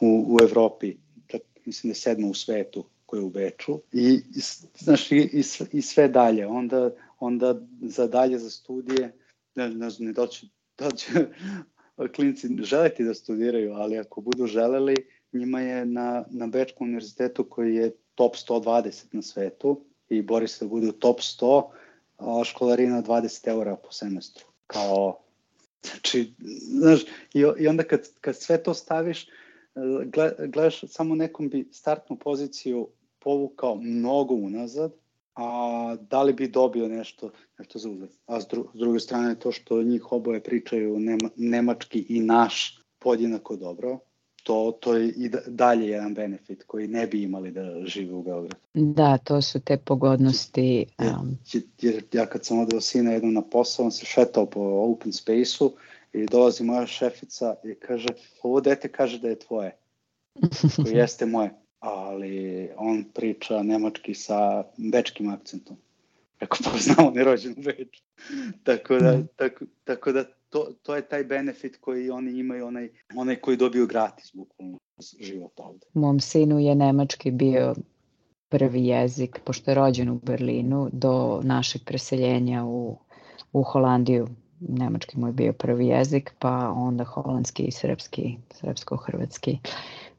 u, 0.00 0.34
u 0.34 0.36
Evropi, 0.42 0.96
čak 1.26 1.40
mislim 1.66 1.88
da 1.88 1.90
je 1.90 1.94
sedma 1.94 2.28
u 2.28 2.34
svetu 2.34 2.84
koja 3.06 3.20
je 3.20 3.24
u 3.24 3.30
Beču 3.30 3.80
i, 3.92 4.22
i 4.36 4.40
znaš, 4.78 5.12
i, 5.12 5.30
i, 5.72 5.82
sve 5.82 6.08
dalje. 6.08 6.46
Onda, 6.46 6.90
onda 7.18 7.60
za 7.82 8.06
dalje 8.06 8.38
za 8.38 8.50
studije, 8.50 9.12
ne, 9.54 9.68
ne 9.68 9.90
znam, 9.90 10.06
ne 10.06 10.12
doći, 10.12 10.48
doći 10.78 11.06
klinci 12.16 12.48
želeti 12.62 13.04
da 13.04 13.14
studiraju, 13.14 13.72
ali 13.72 13.98
ako 13.98 14.20
budu 14.20 14.46
želeli, 14.46 14.94
njima 15.32 15.60
je 15.60 15.86
na, 15.86 16.24
na 16.30 16.46
Bečkom 16.46 16.86
univerzitetu 16.86 17.44
koji 17.44 17.74
je 17.74 17.96
top 18.14 18.34
120 18.34 19.04
na 19.12 19.22
svetu 19.22 19.89
i 20.10 20.22
bori 20.22 20.48
se 20.48 20.64
da 20.64 20.68
bude 20.68 20.88
u 20.88 20.92
top 20.92 21.20
100, 21.20 21.62
a 22.18 22.44
školarina 22.44 23.02
20 23.02 23.48
eura 23.48 23.76
po 23.76 23.92
semestru. 23.92 24.44
Kao 24.66 25.20
Znači, 25.82 26.34
znaš, 26.62 27.02
i, 27.34 27.44
i 27.58 27.68
onda 27.68 27.82
kad, 27.82 28.00
kad 28.20 28.36
sve 28.36 28.62
to 28.62 28.74
staviš, 28.74 29.26
gledaš 30.46 30.80
samo 30.88 31.14
nekom 31.14 31.48
bi 31.48 31.68
startnu 31.72 32.16
poziciju 32.16 32.88
povukao 33.18 33.74
mnogo 33.74 34.34
unazad, 34.34 34.92
a 35.34 35.96
da 36.10 36.22
li 36.22 36.32
bi 36.32 36.48
dobio 36.48 36.88
nešto, 36.88 37.30
nešto 37.58 37.78
za 37.78 37.90
uzet. 37.90 38.10
A 38.26 38.40
s, 38.40 38.46
dru, 38.46 38.68
s 38.74 38.78
druge 38.78 39.00
strane 39.00 39.38
to 39.38 39.52
što 39.52 39.82
njih 39.82 40.12
oboje 40.12 40.42
pričaju 40.42 40.98
nema, 40.98 41.30
nemački 41.36 42.06
i 42.08 42.20
naš 42.20 42.82
podjednako 42.98 43.56
dobro, 43.56 43.98
to, 44.50 44.78
to 44.80 44.94
je 44.94 45.08
i 45.08 45.30
dalje 45.46 45.88
jedan 45.88 46.14
benefit 46.14 46.64
koji 46.66 46.88
ne 46.88 47.06
bi 47.06 47.22
imali 47.22 47.50
da 47.50 47.86
žive 47.86 48.14
u 48.14 48.22
Beogradu. 48.22 48.56
Da, 48.74 49.18
to 49.18 49.42
su 49.42 49.60
te 49.60 49.76
pogodnosti. 49.76 50.86
Um... 50.98 51.38
Jer, 51.52 51.62
jer 51.80 52.04
ja 52.12 52.26
kad 52.26 52.44
sam 52.44 52.58
odeo 52.58 52.80
sina 52.80 53.12
jednom 53.12 53.34
na 53.34 53.42
posao, 53.42 53.84
on 53.84 53.92
se 53.92 54.06
šetao 54.06 54.46
po 54.46 54.60
open 54.60 55.12
space-u 55.12 55.72
i 56.12 56.26
dolazi 56.26 56.64
moja 56.64 56.86
šefica 56.86 57.54
i 57.64 57.74
kaže, 57.74 58.08
ovo 58.42 58.60
dete 58.60 58.88
kaže 58.88 59.18
da 59.18 59.28
je 59.28 59.38
tvoje, 59.38 59.76
koji 60.84 60.96
jeste 60.96 61.26
moje, 61.26 61.50
ali 61.78 62.68
on 62.76 63.04
priča 63.14 63.62
nemački 63.62 64.14
sa 64.14 64.64
bečkim 64.76 65.28
akcentom. 65.28 65.76
Rekao, 66.40 66.58
pa 66.64 66.78
znam, 66.78 67.06
on 67.06 67.16
je 67.16 67.24
rođen 67.24 67.54
u 67.58 67.62
Beču. 67.62 68.02
tako, 68.64 68.98
da, 68.98 69.16
mm. 69.16 69.28
tako, 69.36 69.64
tako 69.84 70.12
da 70.12 70.24
to, 70.50 70.72
to 70.82 70.96
je 70.96 71.08
taj 71.08 71.24
benefit 71.24 71.76
koji 71.80 72.10
oni 72.10 72.38
imaju, 72.38 72.66
onaj, 72.66 72.88
onaj 73.16 73.36
koji 73.36 73.56
dobiju 73.56 73.86
gratis, 73.86 74.30
bukvalno, 74.34 74.78
život 75.20 75.52
ovde. 75.56 75.86
Mom 75.94 76.20
sinu 76.20 76.58
je 76.58 76.74
nemački 76.74 77.30
bio 77.30 77.74
prvi 78.48 78.86
jezik, 78.86 79.40
pošto 79.44 79.70
je 79.70 79.74
rođen 79.74 80.08
u 80.08 80.20
Berlinu, 80.22 80.88
do 80.92 81.40
našeg 81.44 81.82
preseljenja 81.84 82.64
u, 82.64 82.98
u 83.52 83.62
Holandiju. 83.62 84.28
Nemački 84.60 85.18
mu 85.18 85.26
je 85.26 85.32
bio 85.32 85.52
prvi 85.52 85.86
jezik, 85.86 86.34
pa 86.38 86.72
onda 86.76 87.04
holandski 87.04 87.62
i 87.62 87.70
srpski, 87.70 88.36
srpsko-hrvatski. 88.50 89.58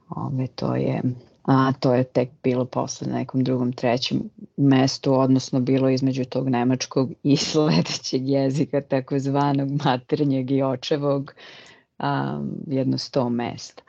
Ove, 0.10 0.48
to 0.48 0.76
je 0.76 1.02
a 1.44 1.74
to 1.80 1.94
je 1.94 2.04
tek 2.04 2.30
bilo 2.44 2.66
posle 2.66 3.08
na 3.08 3.18
nekom 3.18 3.44
drugom, 3.44 3.74
trećem 3.74 4.22
mestu, 4.58 5.14
odnosno 5.20 5.60
bilo 5.60 5.90
između 5.90 6.26
tog 6.26 6.50
nemačkog 6.50 7.12
i 7.24 7.38
sledećeg 7.52 8.30
jezika, 8.30 8.82
takozvanog 8.82 9.72
maternjeg 9.86 10.52
i 10.52 10.64
očevog, 10.64 11.34
um, 12.00 12.52
jedno 12.68 12.98
sto 12.98 13.30
mesta. 13.30 13.84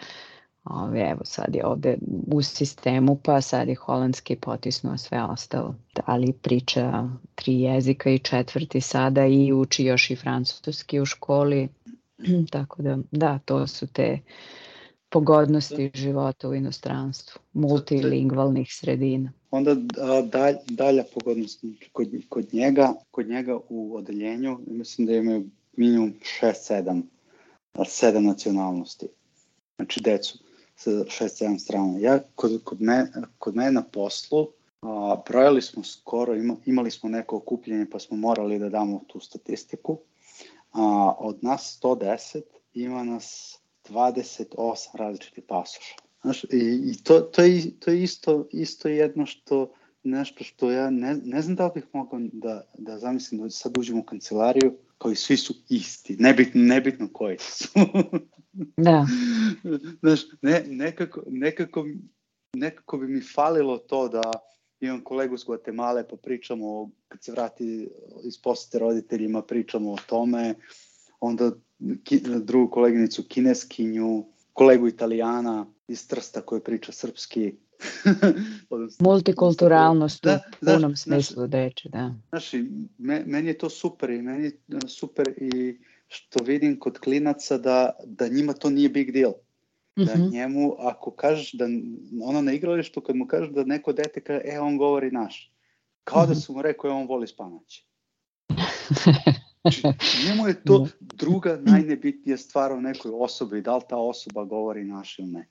Ove, 0.65 1.01
evo 1.11 1.21
sad 1.25 1.55
je 1.55 1.67
ovde 1.67 1.99
u 2.33 2.43
sistemu, 2.43 3.19
pa 3.25 3.41
sad 3.41 3.69
je 3.69 3.75
holandski 3.75 4.37
potisnuo 4.37 4.99
sve 4.99 5.23
ostalo. 5.23 5.75
Ali 6.05 6.33
priča 6.33 7.09
tri 7.35 7.61
jezika 7.61 8.11
i 8.11 8.19
četvrti 8.19 8.81
sada 8.81 9.27
i 9.27 9.53
uči 9.53 9.85
još 9.85 10.11
i 10.11 10.17
francuski 10.17 11.01
u 11.01 11.05
školi. 11.05 11.69
Tako 12.53 12.83
da, 12.83 12.99
da, 13.11 13.38
to 13.38 13.67
su 13.67 13.87
te 13.87 14.12
uh, 14.12 14.19
pogodnosti 15.12 15.90
života 15.94 16.48
u 16.48 16.55
inostranstvu, 16.55 17.40
multilingvalnih 17.53 18.68
sredina. 18.75 19.33
Onda 19.51 19.75
dalj, 20.25 20.55
dalja 20.70 21.05
pogodnost 21.14 21.64
kod, 21.92 22.09
kod, 22.29 22.55
njega, 22.55 22.92
kod 23.11 23.29
njega 23.29 23.59
u 23.68 23.96
odeljenju, 23.96 24.59
mislim 24.66 25.07
da 25.07 25.12
imaju 25.12 25.44
minimum 25.77 26.14
6-7 26.42 27.03
sedam 27.87 28.25
nacionalnosti. 28.25 29.09
Znači 29.77 30.01
decu 30.01 30.38
sa 30.77 30.90
6-7 30.90 31.59
strana. 31.59 31.98
Ja 31.98 32.20
kod, 32.35 32.61
kod, 32.64 32.81
me, 32.81 33.07
kod 33.38 33.57
mene 33.57 33.72
na 33.72 33.83
poslu 33.83 34.48
a, 34.83 35.16
brojali 35.29 35.62
smo 35.62 35.85
skoro, 35.85 36.35
ima, 36.35 36.57
imali 36.66 36.90
smo 36.90 37.09
neko 37.09 37.37
okupljenje 37.37 37.87
pa 37.90 37.98
smo 37.98 38.16
morali 38.16 38.59
da 38.59 38.68
damo 38.68 39.01
tu 39.07 39.20
statistiku. 39.20 39.98
A, 40.72 41.14
od 41.18 41.44
nas 41.44 41.81
110 41.83 42.40
ima 42.75 43.05
nas 43.05 43.59
28 43.88 44.88
različitih 44.95 45.45
pasoša. 45.49 45.95
Znaš, 46.23 46.45
i, 46.45 46.81
i 46.85 47.03
to, 47.05 47.21
to, 47.21 47.42
je, 47.42 47.79
to 47.79 47.90
je 47.90 48.03
isto, 48.03 48.49
isto 48.51 48.88
jedno 48.88 49.27
što 49.27 49.73
nešto 50.05 50.45
što 50.45 50.71
ja 50.71 50.90
ne, 50.90 51.16
ne 51.25 51.42
znam 51.42 51.57
da 51.57 51.66
li 51.66 51.73
bih 51.75 51.85
mogao 51.92 52.21
da, 52.33 52.62
da 52.79 52.99
zamislim 52.99 53.40
da 53.40 53.51
sad 53.51 53.79
uđem 53.79 53.99
u 53.99 54.05
kancelariju 54.05 54.75
koji 54.99 55.16
svi 55.16 55.37
su 55.37 55.55
isti, 55.68 56.16
nebitno, 56.18 56.61
nebitno 56.61 57.09
koji 57.12 57.37
su. 57.38 57.68
da. 58.77 59.07
Znaš, 60.01 60.21
ne, 60.42 60.64
nekako, 60.66 61.23
nekako, 61.27 61.87
nekako 62.53 62.99
bi 62.99 63.07
mi 63.07 63.21
falilo 63.21 63.79
to 63.79 64.09
da 64.09 64.33
imam 64.81 65.05
kolegu 65.05 65.38
s 65.38 65.45
Guatemala 65.45 66.05
pa 66.11 66.16
pričamo, 66.16 66.90
kad 67.09 67.25
se 67.25 67.33
vrati 67.33 67.88
iz 68.25 68.38
posete 68.42 68.79
roditeljima, 68.79 69.42
pričamo 69.42 69.92
o 69.92 69.99
tome, 70.07 70.55
onda 71.21 71.53
ki, 72.05 72.21
drugu 72.45 72.71
koleginicu 72.71 73.23
kineskinju, 73.29 74.25
kolegu 74.53 74.88
italijana 74.88 75.66
iz 75.88 76.09
Trsta 76.09 76.40
koji 76.40 76.61
priča 76.61 76.92
srpski. 76.92 77.55
Multikulturalnost 79.01 80.25
da, 80.25 80.40
u 80.62 80.64
da, 80.64 80.75
punom 80.75 80.97
smislu 80.97 81.47
reči, 81.47 81.88
da. 81.88 82.14
Znaš, 82.29 82.53
me, 82.99 83.25
meni 83.27 83.49
je 83.49 83.59
to 83.59 83.71
super 83.71 84.11
i 84.11 84.23
meni 84.23 84.45
je 84.45 84.53
super 84.88 85.35
i 85.37 85.79
što 86.09 86.45
vidim 86.45 86.79
kod 86.79 86.99
klinaca 86.99 87.59
da, 87.59 87.90
da 88.05 88.29
njima 88.29 88.53
to 88.53 88.71
nije 88.71 88.88
big 88.88 89.12
deal. 89.12 89.33
Da 89.97 90.03
mm 90.03 90.07
-hmm. 90.07 90.33
njemu, 90.33 90.75
ako 90.79 91.11
kažeš 91.11 91.53
da, 91.53 91.64
ono 92.23 92.42
na 92.42 92.53
igralištu, 92.53 93.01
kad 93.01 93.16
mu 93.16 93.27
kažeš 93.27 93.51
da 93.51 93.64
neko 93.64 93.92
dete 93.92 94.21
kaže, 94.21 94.40
e, 94.45 94.61
on 94.61 94.77
govori 94.79 95.11
naš. 95.11 95.53
Kao 96.05 96.23
mm 96.23 96.25
-hmm. 96.25 96.29
da 96.29 96.33
mhm. 96.33 96.40
su 96.40 96.53
mu 96.53 96.62
rekao, 96.62 96.90
e, 96.90 96.95
on 96.95 97.07
voli 97.07 97.27
spanaći. 97.27 97.87
Znači, 99.62 99.83
njemu 100.27 100.48
je 100.48 100.64
to 100.64 100.88
druga 101.01 101.59
najnebitnija 101.62 102.37
stvar 102.37 102.72
o 102.72 102.81
nekoj 102.81 103.11
osobi, 103.14 103.61
da 103.61 103.77
li 103.77 103.83
ta 103.88 103.96
osoba 103.96 104.44
govori 104.44 104.85
naš 104.85 105.18
ili 105.18 105.29
ne. 105.29 105.48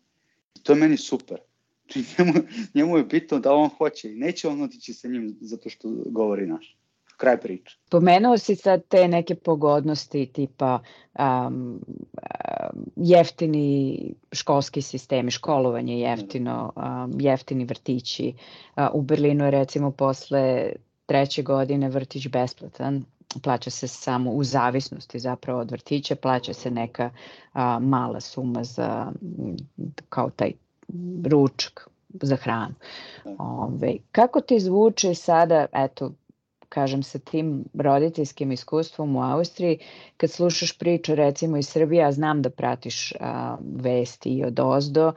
I 0.56 0.64
to 0.64 0.74
je 0.74 0.80
meni 0.80 0.98
super. 0.98 1.38
Znači, 1.82 2.06
njemu, 2.18 2.34
njemu 2.74 2.98
je 2.98 3.04
bitno 3.04 3.40
da 3.40 3.54
on 3.54 3.70
hoće 3.70 4.12
i 4.12 4.16
neće 4.16 4.48
on 4.48 4.62
otići 4.62 4.94
sa 4.94 5.08
njim 5.08 5.38
zato 5.42 5.70
što 5.70 5.90
govori 6.06 6.48
naš. 6.48 6.78
Kraj 7.18 7.40
priče. 7.42 7.78
Pomenuo 7.90 8.38
si 8.38 8.56
sad 8.56 8.82
te 8.88 9.08
neke 9.08 9.36
pogodnosti 9.36 10.26
tipa 10.34 10.80
um, 11.20 11.82
jeftini 12.96 14.14
školski 14.32 14.82
sistemi, 14.82 15.32
školovanje 15.32 16.00
jeftino, 16.00 16.74
um, 16.76 17.20
jeftini 17.20 17.66
vrtići. 17.66 18.34
Uh, 18.78 18.84
u 18.94 19.02
Berlinu 19.02 19.46
je 19.46 19.52
recimo 19.52 19.92
posle 19.92 20.72
treće 21.06 21.44
godine 21.44 21.90
vrtić 21.90 22.28
besplatan 22.28 23.06
plaća 23.44 23.70
se 23.70 23.88
samo 23.88 24.32
u 24.32 24.44
zavisnosti 24.44 25.20
zapravo 25.20 25.60
od 25.60 25.72
vrtića, 25.72 26.16
plaća 26.16 26.54
se 26.54 26.72
neka 26.72 27.10
a, 27.54 27.80
mala 27.80 28.22
suma 28.22 28.64
za 28.64 29.12
kao 30.10 30.30
taj 30.30 30.52
ručak 31.26 31.88
za 32.22 32.36
hranu. 32.36 32.76
Ove, 33.38 33.96
kako 34.12 34.42
ti 34.42 34.60
zvuče 34.60 35.16
sada, 35.16 35.66
eto, 35.74 36.12
kažem, 36.70 37.04
sa 37.04 37.20
tim 37.20 37.64
roditeljskim 37.74 38.52
iskustvom 38.52 39.16
u 39.16 39.24
Austriji, 39.24 39.80
kad 40.18 40.32
slušaš 40.32 40.78
priču 40.78 41.16
recimo 41.16 41.58
iz 41.58 41.68
Srbije, 41.68 42.06
a 42.06 42.12
znam 42.12 42.42
da 42.42 42.50
pratiš 42.50 43.14
a, 43.20 43.58
vesti 43.76 44.30
i 44.30 44.46
od 44.46 44.60
ozdo, 44.60 45.14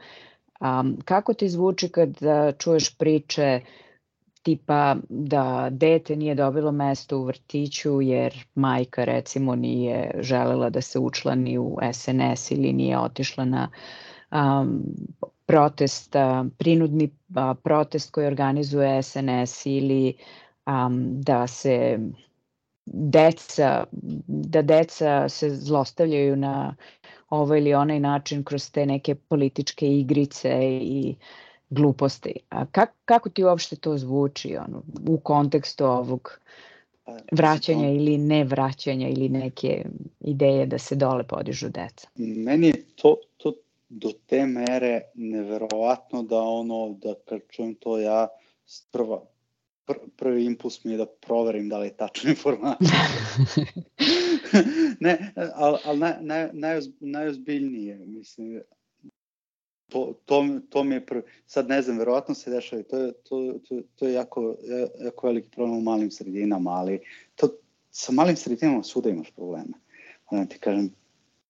a, 0.59 0.83
kako 1.05 1.33
ti 1.33 1.49
zvuči 1.49 1.89
kad 1.89 2.23
a, 2.23 2.51
čuješ 2.57 2.97
priče 2.97 3.61
tipa 4.45 4.95
da 5.09 5.69
dete 5.71 6.15
nije 6.15 6.35
dobilo 6.35 6.71
mesto 6.71 7.17
u 7.17 7.23
vrtiću 7.23 8.01
jer 8.01 8.45
majka 8.55 9.03
recimo 9.03 9.55
nije 9.55 10.11
želela 10.19 10.69
da 10.69 10.81
se 10.81 10.99
učlani 10.99 11.57
u 11.57 11.77
SNS 11.93 12.51
ili 12.51 12.73
nije 12.73 12.99
otišla 12.99 13.45
na 13.45 13.69
um, 14.31 14.83
protest, 15.45 16.15
uh, 16.15 16.47
prinudni 16.57 17.09
uh, 17.29 17.57
protest 17.63 18.11
koji 18.11 18.27
organizuje 18.27 19.03
SNS 19.03 19.65
ili 19.65 20.13
um, 20.65 21.21
da 21.21 21.47
se 21.47 21.99
deca, 22.85 23.83
da 24.27 24.61
deca 24.61 25.29
se 25.29 25.49
zlostavljaju 25.49 26.35
na 26.35 26.75
ovaj 27.29 27.59
ili 27.59 27.73
onaj 27.73 27.99
način 27.99 28.43
kroz 28.43 28.71
te 28.71 28.85
neke 28.85 29.15
političke 29.15 29.97
igrice 29.97 30.79
i 30.81 31.15
gluposti. 31.69 32.33
A 32.49 32.65
kak, 32.65 32.89
kako 33.05 33.29
ti 33.29 33.43
uopšte 33.43 33.75
to 33.75 33.97
zvuči 33.97 34.57
ono, 34.57 34.83
u 35.07 35.17
kontekstu 35.17 35.85
ovog 35.85 36.39
pa, 37.03 37.17
vraćanja 37.31 37.89
ili 37.89 38.17
ne 38.17 38.43
vraćanja 38.43 39.09
ili 39.09 39.29
neke 39.29 39.85
ideje 40.19 40.65
da 40.65 40.77
se 40.77 40.95
dole 40.95 41.23
podižu 41.23 41.69
deca? 41.69 42.07
Meni 42.15 42.67
je 42.67 42.83
to, 42.95 43.15
to 43.37 43.53
do 43.89 44.11
te 44.25 44.45
mere 44.45 45.01
neverovatno 45.13 46.23
da 46.23 46.39
ono, 46.39 46.97
da 47.01 47.13
kad 47.25 47.39
čujem 47.49 47.75
to 47.75 47.99
ja 47.99 48.27
prva, 48.91 49.21
pr, 49.85 49.93
prvi 50.17 50.45
impuls 50.45 50.83
mi 50.83 50.91
je 50.91 50.97
da 50.97 51.05
proverim 51.05 51.69
da 51.69 51.77
li 51.77 51.87
je 51.87 51.97
tačna 51.97 52.29
informacija. 52.29 52.89
ne, 55.05 55.33
ali 55.55 55.77
al 55.83 55.97
naj, 55.97 56.13
naj, 56.21 56.49
najoz, 56.53 56.89
najozbiljnije, 56.99 57.97
mislim, 58.05 58.61
to, 59.95 60.13
to, 60.25 60.47
to 60.69 60.83
mi 60.83 60.95
je 60.95 61.05
prvi, 61.05 61.21
sad 61.47 61.69
ne 61.69 61.81
znam, 61.81 61.97
verovatno 61.97 62.35
se 62.35 62.51
dešava 62.51 62.83
to 62.83 62.97
je, 62.97 63.13
to, 63.13 63.53
to, 63.67 63.81
to 63.95 64.07
je 64.07 64.13
jako, 64.13 64.55
jako 64.99 65.27
veliki 65.27 65.49
problem 65.49 65.77
u 65.77 65.81
malim 65.81 66.11
sredinama, 66.11 66.71
ali 66.71 66.99
to, 67.35 67.47
sa 67.91 68.11
malim 68.11 68.35
sredinama 68.35 68.83
svuda 68.83 69.09
imaš 69.09 69.31
probleme. 69.31 69.73
Onda 70.29 70.45
ti 70.45 70.59
kažem, 70.59 70.91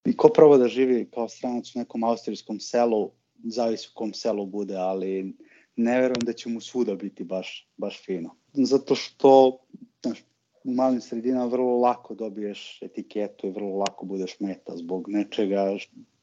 i 0.05 0.17
ko 0.17 0.29
pravo 0.29 0.57
da 0.57 0.67
živi 0.67 1.07
kao 1.13 1.29
stranac 1.29 1.75
u 1.75 1.79
nekom 1.79 2.03
austrijskom 2.03 2.59
selu, 2.59 3.11
zavisi 3.43 3.89
u 3.91 3.97
kom 3.97 4.13
selu 4.13 4.45
bude, 4.45 4.75
ali 4.75 5.33
ne 5.75 6.01
verujem 6.01 6.21
da 6.25 6.33
će 6.33 6.49
mu 6.49 6.61
svuda 6.61 6.95
biti 6.95 7.23
baš, 7.23 7.67
baš 7.77 8.01
fino. 8.05 8.35
Zato 8.53 8.95
što 8.95 9.57
znaš, 10.03 10.23
u 10.63 10.73
malim 10.73 11.01
sredinama 11.01 11.45
vrlo 11.45 11.79
lako 11.79 12.13
dobiješ 12.13 12.79
etiketu 12.81 13.47
i 13.47 13.51
vrlo 13.51 13.77
lako 13.77 14.05
budeš 14.05 14.39
meta 14.39 14.77
zbog 14.77 15.09
nečega 15.09 15.77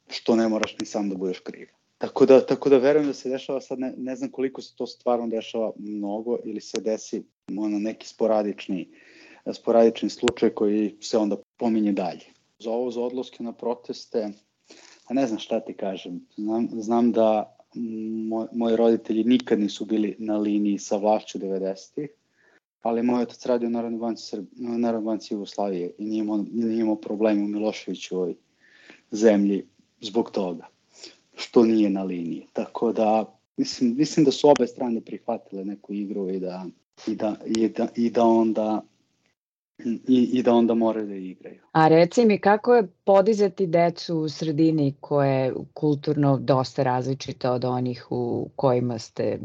što 0.08 0.36
ne 0.36 0.48
moraš 0.48 0.76
ni 0.80 0.86
sam 0.86 1.08
da 1.08 1.16
budeš 1.16 1.38
kriv. 1.38 1.68
Tako 2.02 2.26
da, 2.26 2.46
tako 2.46 2.68
da 2.68 2.78
verujem 2.78 3.06
da 3.06 3.14
se 3.14 3.28
dešava 3.28 3.60
sad, 3.60 3.78
ne, 3.78 3.94
ne 3.96 4.16
znam 4.16 4.30
koliko 4.30 4.62
se 4.62 4.74
to 4.76 4.86
stvarno 4.86 5.26
dešava 5.26 5.72
mnogo 5.78 6.38
ili 6.44 6.60
se 6.60 6.80
desi 6.80 7.22
ono, 7.58 7.78
neki 7.78 8.08
sporadični, 8.08 8.88
sporadični 9.52 10.10
slučaj 10.10 10.50
koji 10.50 10.96
se 11.00 11.18
onda 11.18 11.36
pominje 11.56 11.92
dalje. 11.92 12.26
Za 12.58 12.70
ovo, 12.70 12.90
za 12.90 13.00
odloske 13.00 13.42
na 13.42 13.52
proteste, 13.52 14.30
a 15.04 15.14
ne 15.14 15.26
znam 15.26 15.38
šta 15.38 15.60
ti 15.60 15.74
kažem, 15.74 16.26
znam, 16.36 16.68
znam 16.72 17.12
da 17.12 17.56
moj, 18.28 18.46
moji 18.52 18.76
roditelji 18.76 19.24
nikad 19.24 19.60
nisu 19.60 19.84
bili 19.84 20.16
na 20.18 20.38
liniji 20.38 20.78
sa 20.78 20.96
vlašću 20.96 21.38
90-ih, 21.38 22.10
ali 22.80 23.02
moj 23.02 23.22
otac 23.22 23.46
radio 23.46 23.68
u 23.68 23.70
Narodnoj 23.70 24.00
banci, 24.00 24.26
Srb, 24.26 24.46
Narodnoj 24.56 25.12
banci 25.12 25.34
Jugoslavije 25.34 25.94
i 25.98 26.04
nije 26.04 26.18
imao, 26.18 26.44
nije 26.52 26.80
imao 26.80 26.96
problema 26.96 27.44
u 27.44 27.48
Miloševićevoj 27.48 28.34
zemlji 29.10 29.66
zbog 30.00 30.30
toga 30.30 30.71
što 31.36 31.64
nije 31.64 31.90
na 31.90 32.02
liniji. 32.02 32.46
Tako 32.52 32.92
da 32.92 33.24
mislim, 33.56 33.94
mislim 33.96 34.24
da 34.24 34.30
su 34.30 34.48
obe 34.48 34.66
strane 34.66 35.00
prihvatile 35.00 35.64
neku 35.64 35.92
igru 35.92 36.30
i 36.30 36.40
da, 36.40 36.66
i 37.06 37.14
da, 37.14 37.36
i 37.46 37.68
da, 37.68 37.88
i 37.96 38.10
da 38.10 38.24
onda 38.24 38.82
i, 40.08 40.30
i 40.32 40.42
da 40.42 40.52
onda 40.52 40.74
moraju 40.74 41.06
da 41.06 41.14
igraju. 41.14 41.60
A 41.72 41.88
reci 41.88 42.26
mi 42.26 42.38
kako 42.38 42.74
je 42.74 42.88
podizati 43.04 43.66
decu 43.66 44.16
u 44.16 44.28
sredini 44.28 44.94
koje 45.00 45.30
je 45.30 45.54
kulturno 45.74 46.38
dosta 46.38 46.82
različita 46.82 47.52
od 47.52 47.64
onih 47.64 48.06
u 48.10 48.48
kojima 48.56 48.98
ste 48.98 49.38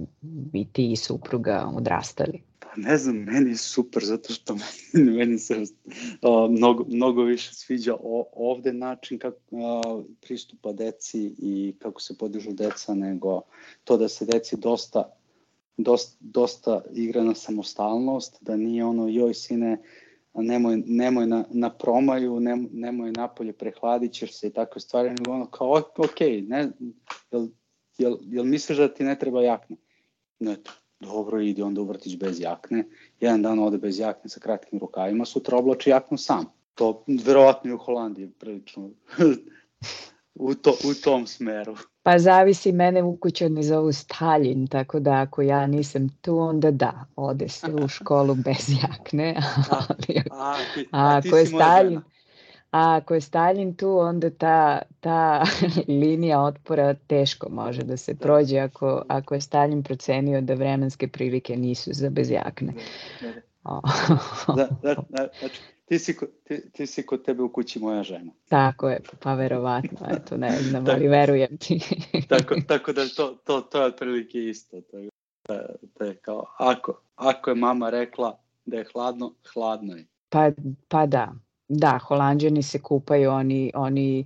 i 0.54 0.66
ti 0.74 0.92
i 0.92 0.96
supruga 0.96 1.72
odrastali? 1.76 2.47
Ne 2.78 2.98
znam, 2.98 3.16
meni 3.16 3.50
je 3.50 3.58
super 3.58 4.06
zato 4.06 4.34
što 4.34 4.58
meni 4.94 5.38
se 5.48 5.56
uh, 5.58 6.52
mnogo, 6.52 6.86
mnogo 6.88 7.24
više 7.24 7.54
sviđa 7.54 7.96
o, 7.96 8.30
ovde 8.34 8.74
način 8.74 9.20
kako 9.20 9.38
uh, 9.52 10.06
pristupa 10.22 10.74
deci 10.74 11.36
i 11.38 11.76
kako 11.80 12.02
se 12.02 12.18
podižu 12.18 12.52
deca 12.52 12.94
nego 12.94 13.42
to 13.84 13.98
da 13.98 14.10
se 14.10 14.26
deci 14.26 14.58
dosta 14.58 15.18
dosta, 15.78 16.18
dosta 16.20 16.82
igra 16.94 17.24
na 17.24 17.36
samostalnost, 17.36 18.38
da 18.42 18.56
nije 18.56 18.86
ono 18.86 19.08
joj 19.08 19.34
sine 19.34 19.82
nemoj, 20.34 20.84
nemoj 20.86 21.28
na, 21.28 21.46
na 21.50 21.70
promaju, 21.70 22.40
nem, 22.40 22.70
nemoj 22.72 23.12
napolje 23.12 23.54
prehladit 23.54 24.14
ćeš 24.14 24.34
se 24.40 24.48
i 24.48 24.54
takve 24.54 24.82
stvari, 24.82 25.10
nego 25.10 25.32
ono 25.32 25.46
kao 25.46 25.72
ok, 25.98 26.20
ne, 26.48 26.72
jel, 27.32 27.48
jel, 27.98 28.18
jel 28.22 28.44
misliš 28.44 28.78
da 28.78 28.94
ti 28.94 29.04
ne 29.04 29.20
treba 29.20 29.42
jakna? 29.42 29.76
Ne, 30.40 30.58
dobro, 31.00 31.42
idi 31.42 31.62
onda 31.62 31.82
u 31.82 31.86
vrtić 31.86 32.18
bez 32.18 32.40
jakne, 32.40 32.84
jedan 33.20 33.42
dan 33.42 33.60
ode 33.60 33.78
bez 33.78 34.00
jakne 34.00 34.30
sa 34.30 34.40
kratkim 34.40 34.80
rukavima, 34.80 35.26
sutra 35.26 35.58
oblači 35.58 35.90
jaknu 35.90 36.18
sam. 36.18 36.46
To 36.76 37.04
verovatno 37.26 37.70
i 37.70 37.74
u 37.74 37.78
Holandiji 37.78 38.30
prilično 38.30 38.90
u, 40.36 40.54
to, 40.56 40.72
u 40.72 40.94
tom 41.04 41.28
smeru. 41.28 41.76
Pa 42.04 42.20
zavisi, 42.20 42.72
mene 42.72 43.04
u 43.04 43.18
kuću 43.18 43.46
zovu 43.62 43.92
Stalin, 43.92 44.68
tako 44.68 45.00
da 45.00 45.12
ako 45.12 45.42
ja 45.42 45.68
nisam 45.68 46.10
tu, 46.22 46.38
onda 46.38 46.72
da, 46.72 47.06
ode 47.16 47.50
se 47.50 47.68
u 47.84 47.88
školu 47.88 48.36
bez 48.36 48.70
jakne. 48.84 49.36
Ali, 49.72 50.24
a, 50.32 50.52
a, 50.52 50.74
ti, 50.74 50.88
a, 50.92 51.14
a 51.14 51.18
ako 51.18 51.38
je 51.38 51.46
Stalin, 51.46 51.90
žena. 51.90 52.02
A 52.72 52.96
ako 52.96 53.14
je 53.14 53.22
Stalin 53.22 53.76
tu, 53.76 53.98
onda 54.00 54.30
ta, 54.30 54.82
ta 55.00 55.44
linija 56.02 56.42
otpora 56.42 56.94
teško 56.94 57.50
može 57.50 57.84
da 57.84 57.98
se 57.98 58.16
prođe 58.16 58.60
ako, 58.60 59.04
ako 59.08 59.34
je 59.34 59.42
Stalin 59.42 59.84
procenio 59.84 60.42
da 60.42 60.54
vremenske 60.54 61.08
prilike 61.08 61.58
nisu 61.58 61.90
za 61.94 62.10
bezjakne. 62.10 62.74
Da, 64.56 64.70
da, 64.82 64.96
da, 65.10 65.28
znači, 65.40 65.62
ti 65.86 66.00
si, 66.00 66.18
ti, 66.44 66.72
ti 66.72 66.88
si 66.88 67.06
kod 67.06 67.26
tebe 67.26 67.44
u 67.44 67.50
kući 67.50 67.80
moja 67.80 68.04
žena. 68.04 68.32
Tako 68.50 68.90
je, 68.90 69.00
pa 69.20 69.34
verovatno, 69.34 70.08
eto, 70.10 70.38
ne 70.38 70.58
znam, 70.62 70.86
ali 70.92 71.08
verujem 71.08 71.58
ti. 71.58 71.80
tako, 72.30 72.56
tako 72.68 72.94
da 72.94 73.08
to, 73.16 73.38
to, 73.46 73.62
to 73.62 73.82
je 73.82 73.86
otprilike 73.86 74.40
isto. 74.40 74.82
To 74.82 74.98
je, 74.98 75.10
to 75.98 76.04
je 76.04 76.16
kao, 76.16 76.46
ako, 76.58 77.02
ako 77.16 77.50
je 77.50 77.56
mama 77.56 77.90
rekla 77.90 78.40
da 78.66 78.78
je 78.78 78.86
hladno, 78.94 79.34
hladno 79.54 79.96
je. 79.96 80.06
Pa, 80.30 80.52
pa 80.88 81.06
da, 81.06 81.34
Da, 81.70 81.98
Holandjani 81.98 82.64
se 82.64 82.80
kupaju, 82.80 83.32
oni, 83.32 83.72
oni 83.76 84.26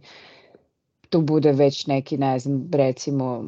tu 1.10 1.22
bude 1.22 1.52
već 1.52 1.88
neki, 1.88 2.18
ne 2.18 2.40
znam, 2.40 2.70
recimo 2.74 3.44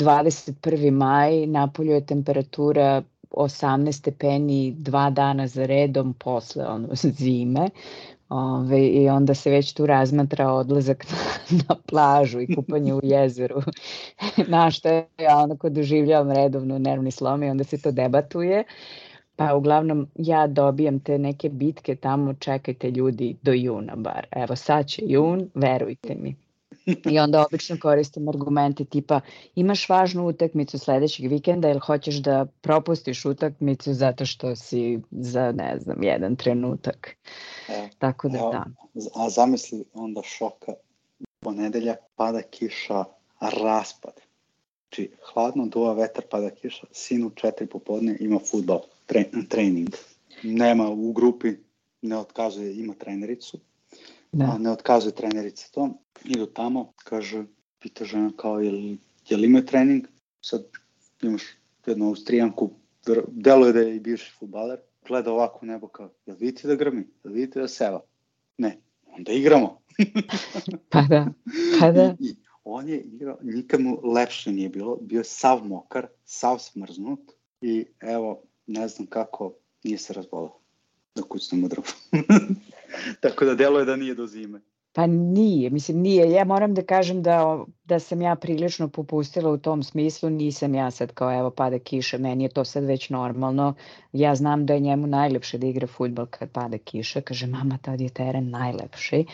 21. 0.00 0.90
maj, 0.90 1.46
napolju 1.46 1.92
je 1.92 2.06
temperatura 2.06 3.02
18 3.30 3.92
stepeni 3.92 4.74
dva 4.78 5.10
dana 5.10 5.46
za 5.46 5.66
redom 5.66 6.14
posle 6.14 6.66
ono, 6.66 6.88
zime. 7.18 7.68
Ove, 8.28 8.86
I 8.86 9.08
onda 9.08 9.34
se 9.34 9.50
već 9.50 9.72
tu 9.72 9.86
razmatra 9.86 10.52
odlazak 10.52 11.06
na, 11.10 11.58
na 11.68 11.76
plažu 11.86 12.40
i 12.40 12.54
kupanje 12.54 12.94
u 12.94 13.00
jezeru. 13.02 13.62
na 14.48 14.70
što 14.70 14.88
ja 15.18 15.38
onako 15.38 15.68
doživljavam 15.68 16.32
redovno 16.32 16.78
nervni 16.78 17.10
slom 17.10 17.42
i 17.42 17.50
onda 17.50 17.64
se 17.64 17.82
to 17.82 17.90
debatuje. 17.90 18.64
Pa 19.36 19.54
uglavnom 19.54 20.06
ja 20.14 20.46
dobijam 20.46 21.00
te 21.00 21.18
neke 21.18 21.48
bitke 21.48 21.96
tamo, 21.96 22.34
čekajte 22.34 22.90
ljudi 22.90 23.36
do 23.42 23.52
juna 23.52 23.96
bar. 23.96 24.26
Evo 24.30 24.56
sad 24.56 24.86
će 24.86 25.02
jun, 25.06 25.50
verujte 25.54 26.14
mi. 26.14 26.36
I 27.10 27.18
onda 27.18 27.44
obično 27.46 27.76
koristim 27.82 28.28
argumente 28.28 28.84
tipa 28.84 29.20
imaš 29.54 29.88
važnu 29.88 30.26
utakmicu 30.26 30.78
sledećeg 30.78 31.30
vikenda 31.30 31.70
ili 31.70 31.80
hoćeš 31.80 32.16
da 32.16 32.46
propustiš 32.60 33.24
utakmicu 33.24 33.92
zato 33.92 34.26
što 34.26 34.56
si 34.56 35.00
za, 35.10 35.52
ne 35.52 35.78
znam, 35.78 36.02
jedan 36.02 36.36
trenutak. 36.36 37.16
E, 37.68 37.88
Tako 37.98 38.28
da, 38.28 38.38
da. 38.38 38.64
A 39.14 39.30
zamisli 39.30 39.84
onda 39.94 40.22
šoka, 40.22 40.72
ponedeljak 41.40 41.98
pada 42.16 42.42
kiša, 42.42 43.04
raspad. 43.40 44.12
Znači, 44.82 45.10
hladno 45.32 45.66
duva 45.66 45.92
vetar, 45.92 46.24
pada 46.30 46.50
kiša, 46.50 46.86
sinu 46.92 47.30
četiri 47.30 47.66
popodne 47.66 48.16
ima 48.20 48.38
futbol 48.50 48.80
tre, 49.06 49.24
trening. 49.48 49.88
Nema 50.42 50.90
u 50.90 51.12
grupi 51.12 51.52
ne 52.02 52.16
otkazuje, 52.16 52.76
ima 52.76 52.94
trenericu, 52.94 53.58
da. 54.32 54.44
a 54.44 54.58
ne 54.58 54.70
otkazuje 54.70 55.14
trenerica 55.14 55.68
to, 55.72 55.88
idu 56.24 56.46
tamo, 56.46 56.92
kaže, 57.04 57.44
pita 57.78 58.04
žena 58.04 58.30
kao, 58.36 58.60
je 58.60 58.70
li, 58.70 58.98
je 59.28 59.36
li 59.36 59.46
imaju 59.46 59.66
trening, 59.66 60.06
sad 60.40 60.64
imaš 61.22 61.42
jednu 61.86 62.08
Austrijanku, 62.08 62.70
deluje 63.28 63.72
da 63.72 63.80
je 63.80 63.96
i 63.96 64.00
bivši 64.00 64.32
futbaler, 64.38 64.78
gleda 65.08 65.32
ovako 65.32 65.58
u 65.62 65.66
nebo 65.66 65.88
kao, 65.88 66.10
jel 66.26 66.36
vidite 66.40 66.68
da 66.68 66.74
grmi, 66.74 67.06
jel 67.24 67.32
vidite 67.32 67.60
da 67.60 67.68
seva? 67.68 68.00
Ne, 68.58 68.78
onda 69.06 69.32
igramo. 69.32 69.80
pa 70.90 71.02
da, 71.02 71.26
pa 71.80 71.92
da. 71.92 72.14
I 72.20 72.34
on 72.64 72.88
je 72.88 73.00
igrao, 73.00 73.38
nikad 73.42 73.80
mu 73.80 74.00
lepše 74.04 74.52
nije 74.52 74.68
bilo, 74.68 74.96
bio 74.96 75.24
sav 75.24 75.64
mokar, 75.64 76.06
sav 76.24 76.58
smrznut 76.58 77.20
i 77.60 77.86
evo, 78.00 78.42
ne 78.66 78.88
znam 78.88 79.06
kako, 79.06 79.52
nije 79.84 79.98
se 79.98 80.12
razbolao 80.12 80.58
da 81.14 81.22
kućnemo 81.22 81.68
drvo. 81.68 81.86
Tako 83.22 83.44
da 83.44 83.54
deluje 83.54 83.84
da 83.84 83.96
nije 83.96 84.14
do 84.14 84.26
zime. 84.26 84.60
Pa 84.96 85.06
nije, 85.06 85.70
mislim 85.70 86.00
nije. 86.00 86.30
Ja 86.30 86.44
moram 86.44 86.74
da 86.74 86.82
kažem 86.82 87.22
da, 87.22 87.64
da 87.84 87.98
sam 87.98 88.22
ja 88.22 88.34
prilično 88.34 88.88
popustila 88.88 89.50
u 89.50 89.58
tom 89.58 89.82
smislu, 89.82 90.30
nisam 90.30 90.74
ja 90.74 90.90
sad 90.90 91.12
kao 91.12 91.38
evo 91.38 91.50
pada 91.50 91.78
kiša, 91.78 92.18
meni 92.18 92.44
je 92.44 92.48
to 92.48 92.64
sad 92.64 92.84
već 92.84 93.10
normalno. 93.10 93.74
Ja 94.12 94.34
znam 94.34 94.66
da 94.66 94.74
je 94.74 94.80
njemu 94.80 95.06
najlepše 95.06 95.58
da 95.58 95.66
igra 95.66 95.86
futbol 95.86 96.26
kad 96.26 96.50
pada 96.50 96.78
kiša, 96.78 97.20
kaže 97.20 97.46
mama 97.46 97.78
tad 97.82 98.00
je 98.00 98.08
teren 98.08 98.50
najlepši. 98.50 99.24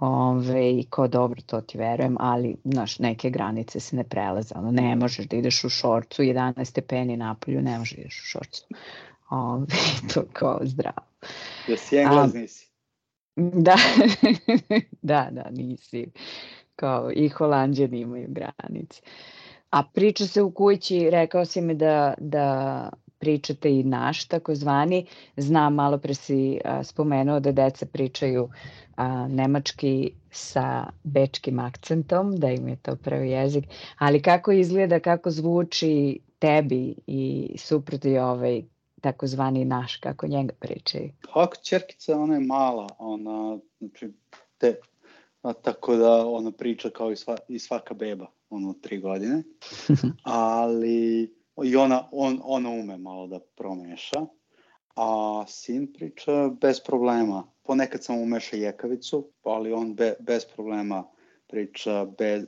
Ove, 0.00 0.78
I 0.78 0.84
ko 0.90 1.08
dobro, 1.08 1.40
to 1.46 1.60
ti 1.60 1.78
verujem, 1.78 2.16
ali 2.20 2.56
znaš, 2.64 2.98
neke 2.98 3.30
granice 3.30 3.80
se 3.80 3.96
ne 3.96 4.04
prelaze. 4.04 4.54
Ono, 4.58 4.70
ne 4.70 4.96
možeš 4.96 5.26
da 5.26 5.36
ideš 5.36 5.64
u 5.64 5.68
šorcu, 5.68 6.22
11 6.22 6.64
stepeni 6.64 7.16
napolju, 7.16 7.62
ne 7.62 7.78
možeš 7.78 7.96
da 7.96 8.00
ideš 8.00 8.20
u 8.20 8.26
šorcu. 8.26 8.64
Ove, 9.30 9.66
to 10.14 10.24
kao 10.32 10.60
zdravo. 10.62 11.06
Jesi 11.68 11.96
englez 11.96 12.34
nisi? 12.34 12.68
Da, 13.36 13.76
da, 15.02 15.28
da, 15.30 15.50
nisi. 15.50 16.10
Kao 16.76 17.10
i 17.14 17.28
holandjani 17.28 18.00
imaju 18.00 18.28
granice. 18.28 19.02
A 19.70 19.82
priča 19.82 20.26
se 20.26 20.42
u 20.42 20.50
kući, 20.50 21.10
rekao 21.10 21.44
si 21.44 21.60
mi 21.60 21.74
da, 21.74 22.14
da 22.18 22.88
pričate 23.18 23.70
i 23.70 23.82
naš 23.84 24.24
takozvani. 24.24 25.06
Znam, 25.36 25.74
malo 25.74 25.98
pre 25.98 26.14
si 26.14 26.60
a, 26.64 26.84
spomenuo 26.84 27.40
da 27.40 27.52
deca 27.52 27.86
pričaju 27.86 28.48
a, 28.96 29.28
nemački 29.28 30.10
sa 30.30 30.86
bečkim 31.04 31.58
akcentom, 31.58 32.36
da 32.36 32.50
im 32.50 32.68
je 32.68 32.76
to 32.76 32.96
prvi 32.96 33.30
jezik. 33.30 33.64
Ali 33.98 34.22
kako 34.22 34.52
izgleda, 34.52 35.00
kako 35.00 35.30
zvuči 35.30 36.18
tebi 36.38 36.94
i 37.06 37.54
suproti 37.58 38.18
ovaj 38.18 38.62
takozvani 39.00 39.64
naš, 39.64 39.96
kako 39.96 40.26
njega 40.26 40.54
pričaju? 40.60 41.10
Pa, 41.34 41.50
čerkica, 41.62 42.20
ona 42.20 42.34
je 42.34 42.40
mala, 42.40 42.86
ona, 42.98 43.58
znači, 43.78 44.08
te, 44.58 44.74
a, 45.42 45.52
tako 45.52 45.96
da 45.96 46.26
ona 46.26 46.50
priča 46.50 46.90
kao 46.90 47.12
i, 47.12 47.16
sva, 47.16 47.36
i 47.48 47.58
svaka 47.58 47.94
beba, 47.94 48.26
ono, 48.50 48.74
tri 48.82 49.00
godine, 49.00 49.42
ali 50.22 51.37
i 51.64 51.76
ona, 51.76 52.08
on, 52.12 52.40
ona 52.44 52.70
ume 52.70 52.96
malo 52.98 53.26
da 53.26 53.38
promeša, 53.40 54.26
a 54.96 55.44
sin 55.48 55.92
priča 55.92 56.48
bez 56.60 56.80
problema. 56.80 57.46
Ponekad 57.62 58.04
sam 58.04 58.20
umeša 58.20 58.56
jekavicu, 58.56 59.28
ali 59.42 59.72
on 59.72 59.94
be, 59.94 60.14
bez 60.20 60.44
problema 60.44 61.04
priča, 61.46 62.04
bez, 62.18 62.44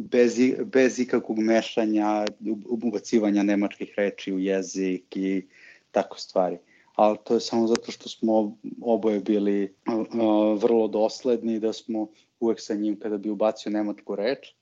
bez, 0.00 0.38
bez 0.64 0.98
ikakvog 0.98 1.38
mešanja, 1.38 2.24
ubacivanja 2.68 3.42
nemačkih 3.42 3.94
reči 3.96 4.32
u 4.32 4.38
jezik 4.38 5.16
i 5.16 5.48
tako 5.90 6.18
stvari. 6.18 6.58
Ali 6.94 7.18
to 7.24 7.34
je 7.34 7.40
samo 7.40 7.66
zato 7.66 7.92
što 7.92 8.08
smo 8.08 8.56
oboje 8.82 9.20
bili 9.20 9.74
uh, 9.86 10.62
vrlo 10.62 10.88
dosledni, 10.88 11.60
da 11.60 11.72
smo 11.72 12.08
uvek 12.40 12.60
sa 12.60 12.74
njim 12.74 13.00
kada 13.00 13.18
bi 13.18 13.30
ubacio 13.30 13.72
nemačku 13.72 14.16
reč, 14.16 14.54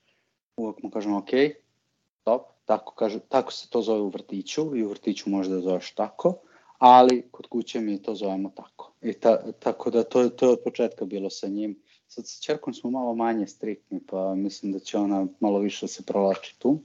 uvek 0.57 0.83
mu 0.83 0.91
kažemo 0.91 1.19
ok, 1.19 1.31
stop, 2.21 2.43
tako, 2.71 2.95
kaže, 2.95 3.19
tako 3.29 3.53
se 3.53 3.71
to 3.71 3.83
zove 3.83 4.01
u 4.01 4.09
vrtiću 4.09 4.77
i 4.77 4.85
u 4.85 4.89
vrtiću 4.89 5.31
može 5.31 5.51
da 5.51 5.61
zoveš 5.61 5.95
tako, 5.95 6.35
ali 6.79 7.23
kod 7.31 7.47
kuće 7.47 7.81
mi 7.81 8.03
to 8.03 8.15
zovemo 8.15 8.53
tako. 8.57 8.93
I 9.03 9.13
ta, 9.13 9.53
tako 9.53 9.91
da 9.91 10.03
to, 10.03 10.29
to 10.29 10.47
je 10.47 10.53
od 10.53 10.61
početka 10.65 11.05
bilo 11.05 11.31
sa 11.31 11.49
njim 11.49 11.79
Sad 12.11 12.27
sa 12.27 12.43
čerkom 12.43 12.75
smo 12.75 12.91
malo 12.91 13.15
manje 13.15 13.47
striktni, 13.47 14.01
pa 14.07 14.35
mislim 14.35 14.73
da 14.73 14.79
će 14.79 14.99
ona 14.99 15.27
malo 15.41 15.59
više 15.59 15.89
se 15.89 16.03
provlači 16.03 16.59
tu. 16.59 16.79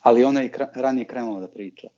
Ali 0.00 0.24
ona 0.24 0.40
je 0.40 0.52
ranije 0.74 1.04
krenula 1.04 1.40
da 1.40 1.48
priča. 1.48 1.88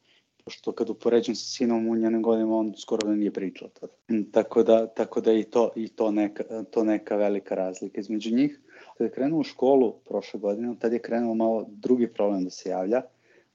Pošto 0.44 0.72
kad 0.72 0.90
upoređujem 0.90 1.37
sa 1.37 1.44
sinom 1.44 1.88
u 1.88 1.96
njenim 1.96 2.22
godinama, 2.22 2.57
on 2.57 2.72
skoro 2.79 3.09
da 3.09 3.14
nije 3.14 3.33
pričao 3.33 3.68
tada. 3.68 3.92
Tako 4.33 4.62
da, 4.62 4.87
tako 4.87 5.20
da 5.20 5.33
i, 5.33 5.44
to, 5.44 5.70
i 5.76 5.88
to, 5.88 6.11
neka, 6.11 6.64
to 6.70 6.85
neka 6.85 7.16
velika 7.16 7.55
razlika 7.55 8.00
između 8.00 8.35
njih. 8.35 8.61
Kad 8.98 9.05
je 9.05 9.11
krenuo 9.11 9.40
u 9.40 9.44
školu 9.44 9.92
prošle 10.09 10.40
godine, 10.40 10.74
tad 10.79 10.92
je 10.92 10.98
krenuo 10.98 11.35
malo 11.35 11.66
drugi 11.68 12.12
problem 12.12 12.44
da 12.44 12.50
se 12.50 12.68
javlja, 12.68 13.03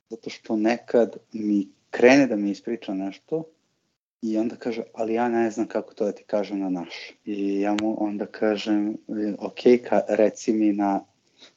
zato 0.10 0.30
što 0.30 0.56
nekad 0.56 1.18
mi 1.34 1.68
krene 1.90 2.28
da 2.28 2.36
mi 2.36 2.52
ispriča 2.52 2.94
nešto, 2.94 3.44
I 4.26 4.38
onda 4.38 4.56
kaže, 4.56 4.84
ali 4.94 5.14
ja 5.14 5.30
ne 5.30 5.52
znam 5.52 5.68
kako 5.68 5.94
to 5.94 6.06
da 6.06 6.12
ti 6.12 6.24
kažem 6.24 6.60
na 6.60 6.70
naš. 6.70 7.14
I 7.26 7.60
ja 7.60 7.76
mu 7.82 8.04
onda 8.04 8.26
kažem, 8.26 8.98
ok, 9.40 9.60
ka, 9.90 10.02
reci 10.08 10.54
mi 10.54 10.74
na, 10.74 11.06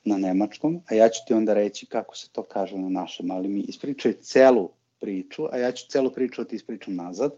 na 0.05 0.19
nemačkom, 0.19 0.81
a 0.87 0.95
ja 0.95 1.09
ću 1.09 1.21
ti 1.27 1.35
onda 1.35 1.55
reći 1.55 1.87
kako 1.87 2.17
se 2.17 2.29
to 2.33 2.43
kaže 2.43 2.79
na 2.79 2.89
našem, 2.89 3.31
ali 3.31 3.49
mi 3.49 3.61
ispričaj 3.61 4.13
celu 4.13 4.71
priču, 5.01 5.47
a 5.53 5.59
ja 5.59 5.73
ću 5.73 5.89
celu 5.89 6.13
priču 6.13 6.43
da 6.43 6.49
ti 6.49 6.57
ispričam 6.57 6.95
nazad, 6.95 7.33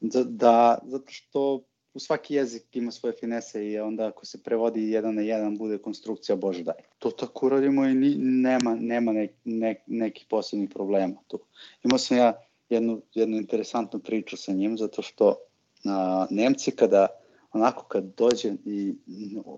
da, 0.00 0.24
da, 0.24 0.78
zato 0.84 1.12
što 1.12 1.62
u 1.96 2.00
svaki 2.00 2.34
jezik 2.34 2.76
ima 2.76 2.90
svoje 2.90 3.12
finese 3.20 3.66
i 3.66 3.78
onda 3.78 4.06
ako 4.06 4.26
se 4.26 4.42
prevodi 4.42 4.90
jedan 4.90 5.14
na 5.14 5.22
jedan 5.22 5.58
bude 5.58 5.78
konstrukcija 5.78 6.36
Bože 6.36 6.62
daj. 6.62 6.74
To 6.98 7.10
tako 7.10 7.48
radimo 7.48 7.84
i 7.84 7.94
ni, 7.94 8.14
nema, 8.18 8.74
nema 8.80 9.12
ne, 9.12 9.28
ne, 9.44 9.82
nekih 9.86 10.26
posebnih 10.28 10.70
problema 10.70 11.16
tu. 11.26 11.40
Imao 11.84 11.98
sam 11.98 12.16
ja 12.16 12.32
jednu, 12.68 13.02
jednu 13.14 13.36
interesantnu 13.36 14.00
priču 14.00 14.36
sa 14.36 14.52
njim, 14.52 14.78
zato 14.78 15.02
što 15.02 15.36
a, 15.84 16.26
Nemci 16.30 16.70
kada 16.70 17.06
onako 17.52 17.84
kad 17.84 18.04
dođe 18.16 18.52
i 18.64 18.94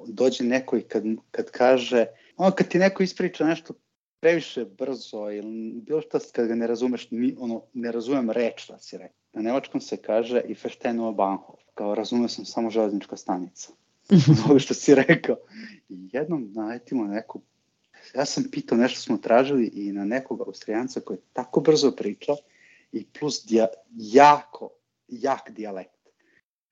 dođe 0.07 0.45
neko 0.45 0.77
i 0.77 0.83
kad, 0.83 1.05
kad 1.31 1.51
kaže, 1.51 2.07
ono 2.37 2.51
kad 2.51 2.69
ti 2.69 2.79
neko 2.79 3.03
ispriča 3.03 3.45
nešto 3.45 3.75
previše 4.21 4.65
brzo 4.65 5.31
ili 5.31 5.73
bilo 5.73 6.01
što 6.01 6.19
kad 6.33 6.49
ga 6.49 6.55
ne 6.55 6.67
razumeš, 6.67 7.11
ni, 7.11 7.37
ono, 7.39 7.63
ne 7.75 7.93
razumem 7.93 8.31
reč 8.31 8.69
da 8.69 8.79
si 8.79 8.99
rekao. 8.99 9.19
Na 9.39 9.43
nemačkom 9.43 9.81
se 9.81 9.97
kaže 9.97 10.41
i 10.49 10.55
feštenu 10.55 11.13
Bahnhof, 11.13 11.61
kao 11.75 11.95
razumeo 11.95 12.29
sam 12.29 12.45
samo 12.45 12.71
železnička 12.71 13.17
stanica. 13.17 13.73
Ovo 14.49 14.59
što 14.59 14.75
si 14.75 14.95
rekao. 14.95 15.37
I 15.89 16.09
jednom 16.13 16.53
naletimo 16.55 17.05
neku, 17.05 17.41
ja 18.15 18.25
sam 18.25 18.45
pitao 18.51 18.79
nešto 18.79 19.01
smo 19.01 19.19
tražili 19.19 19.67
i 19.67 19.93
na 19.93 20.05
nekog 20.05 20.41
austrijanca 20.41 21.01
koji 21.01 21.17
je 21.17 21.23
tako 21.33 21.61
brzo 21.61 21.91
pričao 21.91 22.37
i 22.93 23.05
plus 23.05 23.47
dija, 23.47 23.67
jako, 23.97 24.71
jak 25.09 25.51
dijalekt. 25.51 25.99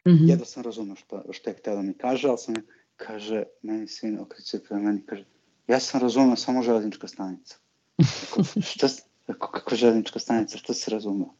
Mm 0.06 0.10
-hmm. 0.10 0.30
Jedno 0.30 0.44
sam 0.44 0.62
razumio 0.62 0.94
što, 0.96 1.22
što 1.30 1.50
je 1.50 1.54
htio 1.54 1.74
da 1.74 1.82
mi 1.82 1.94
kaže, 1.94 2.28
ali 2.28 2.38
sam 2.38 2.54
kaže, 2.96 3.44
meni 3.62 3.88
sin 3.88 4.18
okreće 4.18 4.58
prema 4.58 4.82
meni, 4.82 5.02
kaže, 5.06 5.24
ja 5.66 5.80
sam 5.80 6.00
razumio 6.00 6.36
samo 6.36 6.62
železnička 6.62 7.08
stanica. 7.08 7.56
Kako, 8.20 8.42
šta, 8.72 8.88
kako, 9.26 9.50
kako 9.50 9.76
železnička 9.76 10.18
stanica, 10.18 10.58
što 10.58 10.74
si 10.74 10.90
razumeo? 10.90 11.34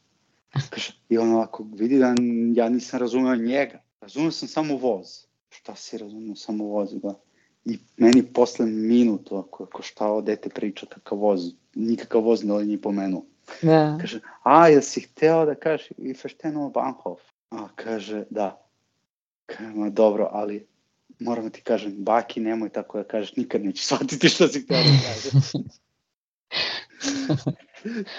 I 1.09 1.19
on 1.19 1.33
ovako 1.33 1.67
vidi 1.73 1.99
da 1.99 2.15
ja 2.55 2.69
nisam 2.69 3.01
razumeo 3.01 3.37
njega. 3.37 3.83
Razumeo 4.01 4.31
sam 4.31 4.49
samo 4.49 4.77
voz. 4.77 5.07
Šta 5.51 5.75
si 5.75 5.99
razumeo 5.99 6.37
samo 6.37 6.65
voz? 6.65 6.95
Da. 6.95 7.15
I 7.65 7.79
meni 7.97 8.23
posle 8.23 8.67
minutu, 8.67 9.37
ako, 9.37 9.65
ako 9.65 9.83
šta 9.83 10.13
o 10.13 10.21
dete 10.23 10.49
priča, 10.49 10.87
kakav 10.87 11.19
voz, 11.19 11.41
nikakav 11.75 12.23
voz 12.23 12.45
ne 12.45 12.55
li 12.55 12.67
ni 12.67 12.81
pomenuo. 12.81 13.25
Da. 13.63 13.99
Kaže, 14.01 14.21
a, 14.43 14.69
jel 14.69 14.83
si 14.83 15.01
hteo 15.01 15.45
da 15.47 15.55
kažeš 15.55 15.89
i 15.99 16.15
fešteno 16.15 16.71
Bahnhof? 16.71 17.21
A, 17.51 17.69
kaže, 17.75 18.25
da. 18.31 18.69
Kaže, 19.47 19.71
ma 19.71 19.91
dobro, 19.91 20.29
ali 20.33 20.67
moram 21.19 21.45
da 21.45 21.51
ti 21.51 21.63
kažem, 21.63 21.95
baki 22.05 22.41
nemoj 22.41 22.69
tako 22.69 22.99
da 22.99 23.05
kažeš, 23.05 23.37
nikad 23.37 23.65
neće 23.65 23.85
shvatiti 23.85 24.29
što 24.29 24.49
si 24.49 24.61
hteo 24.61 24.79
da 24.79 24.99
kažeš. 25.07 25.53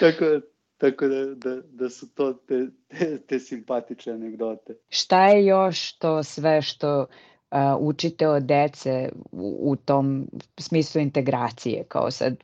tako, 0.00 0.24
tako 0.78 1.08
da, 1.08 1.24
da, 1.34 1.60
da 1.70 1.90
su 1.90 2.14
to 2.14 2.32
te, 2.32 2.66
te, 2.88 3.18
te 3.18 3.38
simpatične 3.38 4.12
anegdote. 4.12 4.74
Šta 4.88 5.26
je 5.28 5.46
još 5.46 5.92
to 5.92 6.22
sve 6.22 6.62
što 6.62 7.00
uh, 7.00 7.58
učite 7.78 8.28
od 8.28 8.42
dece 8.42 9.08
u, 9.32 9.58
u 9.60 9.76
tom 9.76 10.30
smislu 10.58 11.00
integracije, 11.00 11.84
kao 11.88 12.10
sad 12.10 12.36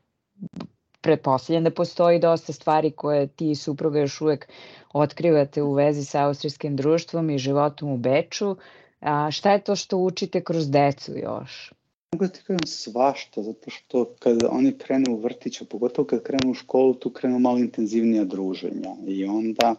pretpostavljam 1.01 1.65
da 1.65 1.71
postoji 1.71 2.19
dosta 2.19 2.53
stvari 2.53 2.91
koje 2.91 3.27
ti 3.27 3.51
i 3.51 3.55
supruga 3.55 4.01
još 4.01 4.21
uvek 4.21 4.49
otkrivate 4.93 5.63
u 5.63 5.73
vezi 5.73 6.05
sa 6.05 6.27
austrijskim 6.27 6.77
društvom 6.77 7.31
i 7.31 7.39
životom 7.39 7.91
u 7.91 7.97
Beču. 7.97 8.57
A 9.01 9.31
šta 9.31 9.53
je 9.53 9.65
to 9.65 9.77
što 9.77 9.97
učite 9.97 10.45
kroz 10.45 10.71
decu 10.71 11.13
još? 11.17 11.73
Mogu 12.15 12.25
da 12.25 12.33
ti 12.33 12.43
kažem 12.47 12.67
svašta, 12.67 13.43
zato 13.43 13.71
što 13.71 14.05
kada 14.19 14.49
oni 14.51 14.79
krenu 14.79 15.15
u 15.15 15.17
vrtić, 15.17 15.63
a 15.63 15.65
pogotovo 15.65 16.07
kad 16.07 16.23
krenu 16.23 16.51
u 16.51 16.55
školu, 16.55 16.95
tu 16.95 17.11
krenu 17.11 17.39
malo 17.39 17.59
intenzivnija 17.59 18.25
druženja 18.25 18.95
i 19.07 19.25
onda 19.25 19.75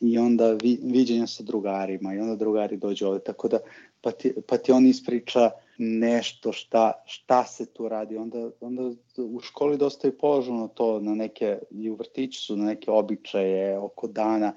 i 0.00 0.18
onda 0.18 0.52
vi, 0.52 0.78
viđenja 0.82 1.26
sa 1.26 1.42
drugarima 1.42 2.14
i 2.14 2.18
onda 2.18 2.36
drugari 2.36 2.76
dođu 2.76 3.06
ovde, 3.06 3.24
tako 3.24 3.48
da 3.48 3.58
pa 4.00 4.10
ti, 4.10 4.34
pa 4.48 4.58
ti 4.58 4.72
on 4.72 4.86
ispriča 4.86 5.50
nešto 5.78 6.52
šta, 6.52 6.92
šta 7.06 7.44
se 7.44 7.66
tu 7.66 7.88
radi, 7.88 8.16
onda, 8.16 8.50
onda 8.60 8.82
u 9.16 9.40
školi 9.40 9.78
dosta 9.78 10.08
je 10.08 10.18
položeno 10.18 10.68
to 10.68 11.00
na 11.00 11.14
neke, 11.14 11.58
i 11.70 11.90
u 11.90 11.94
vrtiću 11.94 12.42
su 12.42 12.56
na 12.56 12.64
neke 12.64 12.90
običaje 12.90 13.78
oko 13.78 14.08
dana, 14.08 14.52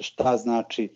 šta 0.00 0.36
znači, 0.36 0.88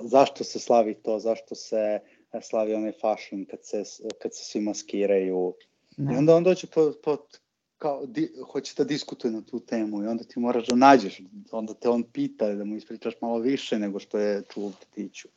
zašto 0.00 0.44
se 0.44 0.58
slavi 0.58 0.94
to, 0.94 1.18
zašto 1.18 1.54
se 1.54 2.00
slavi 2.42 2.74
onaj 2.74 2.92
fashion 3.00 3.44
kad 3.50 3.58
se, 3.62 3.82
kad 4.22 4.34
se 4.34 4.44
svi 4.44 4.60
maskiraju. 4.60 5.54
Da. 5.96 6.12
I 6.12 6.16
onda 6.16 6.36
on 6.36 6.44
dođe 6.44 6.66
po, 6.66 6.92
po 7.04 7.16
kao, 7.78 8.06
di, 8.06 8.28
hoće 8.52 8.74
da 8.76 8.84
diskutuje 8.84 9.32
na 9.32 9.42
tu 9.42 9.60
temu 9.60 10.02
i 10.02 10.06
onda 10.06 10.24
ti 10.24 10.40
moraš 10.40 10.66
da 10.66 10.76
nađeš, 10.76 11.20
onda 11.50 11.74
te 11.74 11.88
on 11.88 12.02
pita 12.02 12.54
da 12.54 12.64
mu 12.64 12.76
ispričaš 12.76 13.14
malo 13.20 13.38
više 13.38 13.78
nego 13.78 13.98
što 13.98 14.18
je 14.18 14.42
čuo 14.52 14.64
u 14.64 14.68
vrtiću. 14.68 15.28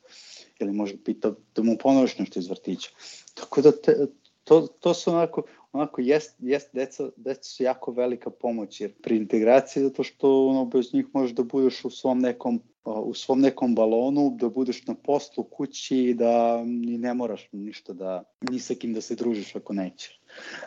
Ili 0.58 0.72
može 0.72 0.96
pita 1.04 1.32
da 1.54 1.62
mu 1.62 1.76
ponoviš 1.78 2.18
nešto 2.18 2.38
iz 2.38 2.48
vrtića. 2.48 2.90
Tako 3.34 3.62
da 3.62 3.72
te, 3.72 4.06
to, 4.44 4.66
to 4.80 4.94
su 4.94 5.10
onako, 5.10 5.42
onako 5.72 6.00
jest, 6.00 6.36
jest 6.38 6.68
deca, 6.72 7.08
deca 7.16 7.42
su 7.42 7.62
jako 7.62 7.92
velika 7.92 8.30
pomoć 8.30 8.80
jer 8.80 8.92
pri 9.02 9.16
integraciji 9.16 9.82
zato 9.82 10.02
što 10.02 10.46
ono, 10.46 10.64
bez 10.64 10.94
njih 10.94 11.06
možeš 11.12 11.36
da 11.36 11.42
budeš 11.42 11.84
u 11.84 11.90
svom 11.90 12.18
nekom 12.18 12.60
u 12.84 13.14
svom 13.14 13.40
nekom 13.40 13.74
balonu, 13.74 14.36
da 14.40 14.48
budeš 14.48 14.86
na 14.86 14.94
poslu, 14.94 15.44
kući 15.44 15.96
i 15.96 16.14
da 16.14 16.64
ni 16.64 16.98
ne 16.98 17.14
moraš 17.14 17.48
ništa 17.52 17.92
da, 17.92 18.24
ni 18.50 18.58
sa 18.58 18.74
kim 18.74 18.94
da 18.94 19.00
se 19.00 19.14
družiš 19.14 19.56
ako 19.56 19.72
nećeš. 19.72 20.20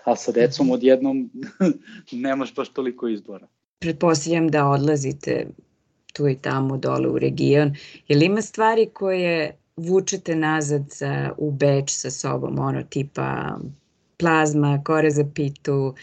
A 0.04 0.16
sa 0.16 0.32
decom 0.32 0.72
odjednom 0.72 1.30
nemaš 2.12 2.56
baš 2.56 2.70
toliko 2.70 3.08
izbora. 3.08 3.48
Pretpostavljam 3.80 4.48
da 4.48 4.68
odlazite 4.68 5.48
tu 6.14 6.28
i 6.28 6.36
tamo 6.36 6.78
dole 6.78 7.08
u 7.08 7.20
region. 7.20 7.76
Je 8.08 8.18
li 8.18 8.26
ima 8.26 8.42
stvari 8.42 8.90
koje 8.94 9.58
vučete 9.78 10.36
nazad 10.36 10.82
za, 10.90 11.32
u 11.38 11.52
Beč 11.52 11.92
sa 11.92 12.12
sobom, 12.12 12.60
ono 12.60 12.84
tipa 12.84 13.58
plazma, 14.18 14.82
kore 14.86 15.12
za 15.12 15.26
pitu, 15.36 15.96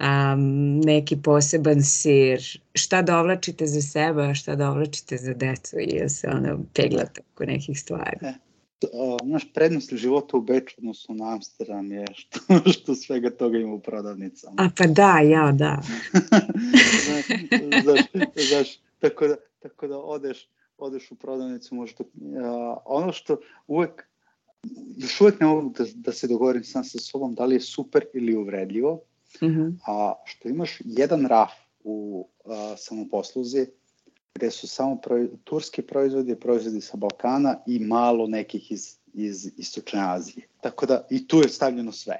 um, 0.00 0.80
neki 0.80 1.16
poseban 1.22 1.82
sir, 1.82 2.40
šta 2.74 3.02
dovlačite 3.02 3.66
za 3.66 3.82
sebe, 3.82 4.22
a 4.22 4.34
šta 4.34 4.56
dovlačite 4.56 5.16
za 5.16 5.34
decu 5.34 5.76
i 5.78 6.08
se 6.08 6.28
ono 6.28 6.64
peglate 6.74 7.20
oko 7.32 7.44
nekih 7.44 7.80
stvari. 7.80 8.18
E, 8.22 8.34
naš 9.24 9.52
prednost 9.54 9.94
života 9.94 10.36
u 10.36 10.40
Beču, 10.40 10.74
odnosno 10.78 11.14
na 11.14 11.32
Amsterdam 11.32 11.92
je 11.92 12.04
što, 12.14 12.38
što 12.72 12.94
svega 12.94 13.30
toga 13.30 13.58
ima 13.58 13.72
u 13.72 13.80
prodavnicama. 13.80 14.54
A 14.58 14.68
pa 14.76 14.86
da, 14.86 15.18
ja, 15.18 15.52
da. 15.52 15.82
znaš, 17.04 17.24
znaš, 17.82 18.00
znaš, 18.48 18.78
tako 18.98 19.28
da, 19.28 19.36
tako 19.58 19.88
da 19.88 19.98
odeš, 19.98 20.48
odeš 20.78 21.10
u 21.10 21.14
prodavnicu, 21.14 21.74
možda, 21.74 22.04
uh, 22.04 22.76
ono 22.84 23.12
što 23.12 23.40
uvek, 23.66 24.07
još 24.96 25.20
uvek 25.20 25.40
ne 25.40 25.46
mogu 25.46 25.72
da, 25.78 25.84
da 25.94 26.12
se 26.12 26.28
dogovorim 26.28 26.64
sam 26.64 26.84
sa 26.84 26.98
sobom 26.98 27.34
da 27.34 27.44
li 27.44 27.54
je 27.54 27.60
super 27.60 28.04
ili 28.14 28.36
uvredljivo, 28.36 29.00
mm 29.42 29.46
-hmm. 29.46 29.74
a 29.86 30.14
što 30.24 30.48
imaš 30.48 30.78
jedan 30.84 31.26
raf 31.26 31.52
u 31.84 32.28
a, 32.44 32.74
samoposluzi 32.76 33.66
gde 34.34 34.50
su 34.50 34.68
samo 34.68 34.96
proj, 34.96 35.28
turski 35.44 35.82
proizvodi, 35.82 36.34
proizvodi 36.34 36.80
sa 36.80 36.96
Balkana 36.96 37.58
i 37.66 37.78
malo 37.78 38.26
nekih 38.26 38.72
iz, 38.72 38.96
iz 39.14 39.50
Istočne 39.56 40.00
Azije. 40.02 40.46
Tako 40.60 40.86
da 40.86 41.06
i 41.10 41.28
tu 41.28 41.38
je 41.38 41.48
stavljeno 41.48 41.92
sve. 41.92 42.16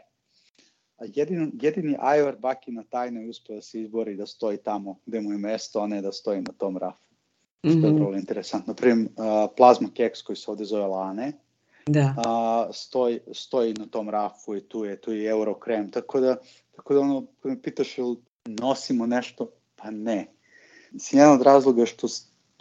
A 0.97 1.05
jedin, 1.15 1.53
jedini 1.63 1.97
Ajvar 2.01 2.37
Bakina 2.37 2.83
tajno 2.91 3.21
je 3.21 3.29
uspio 3.29 3.55
da 3.57 3.63
se 3.63 3.81
izbori 3.81 4.17
da 4.17 4.27
stoji 4.27 4.57
tamo 4.57 4.99
gde 5.07 5.21
mu 5.21 5.33
je 5.33 5.39
mesto, 5.39 5.81
a 5.81 5.87
ne 5.87 6.03
da 6.03 6.13
stoji 6.13 6.41
na 6.41 6.53
tom 6.53 6.77
rafu. 6.77 7.09
Mm 7.67 7.69
-hmm. 7.69 7.79
Što 7.79 7.87
je 7.87 7.93
mhm. 7.93 8.03
vrlo 8.03 8.17
interesantno. 8.17 8.73
Uh, 8.73 9.51
plazma 9.57 9.89
keks 9.95 10.23
koji 10.23 10.37
se 10.37 10.51
ovde 10.51 10.65
zove 10.65 10.87
Lane, 10.87 11.33
da. 11.89 12.15
a, 12.17 12.69
stoji, 12.73 13.21
stoji 13.33 13.75
na 13.75 13.87
tom 13.87 14.09
rafu 14.09 14.57
i 14.57 14.61
tu 14.61 14.85
je, 14.85 15.01
tu 15.01 15.13
je 15.13 15.31
Eurokrem, 15.31 15.91
tako 15.91 16.21
da, 16.21 16.37
tako 16.77 16.95
da 16.95 17.01
ono, 17.01 17.27
me 17.43 17.63
pitaš 17.63 17.99
jel 17.99 18.15
nosimo 18.45 19.07
nešto, 19.07 19.51
pa 19.77 19.91
ne. 19.91 20.27
Mislim, 20.93 21.19
jedan 21.19 21.35
od 21.35 21.43
razloga 21.43 21.87
što 21.87 22.07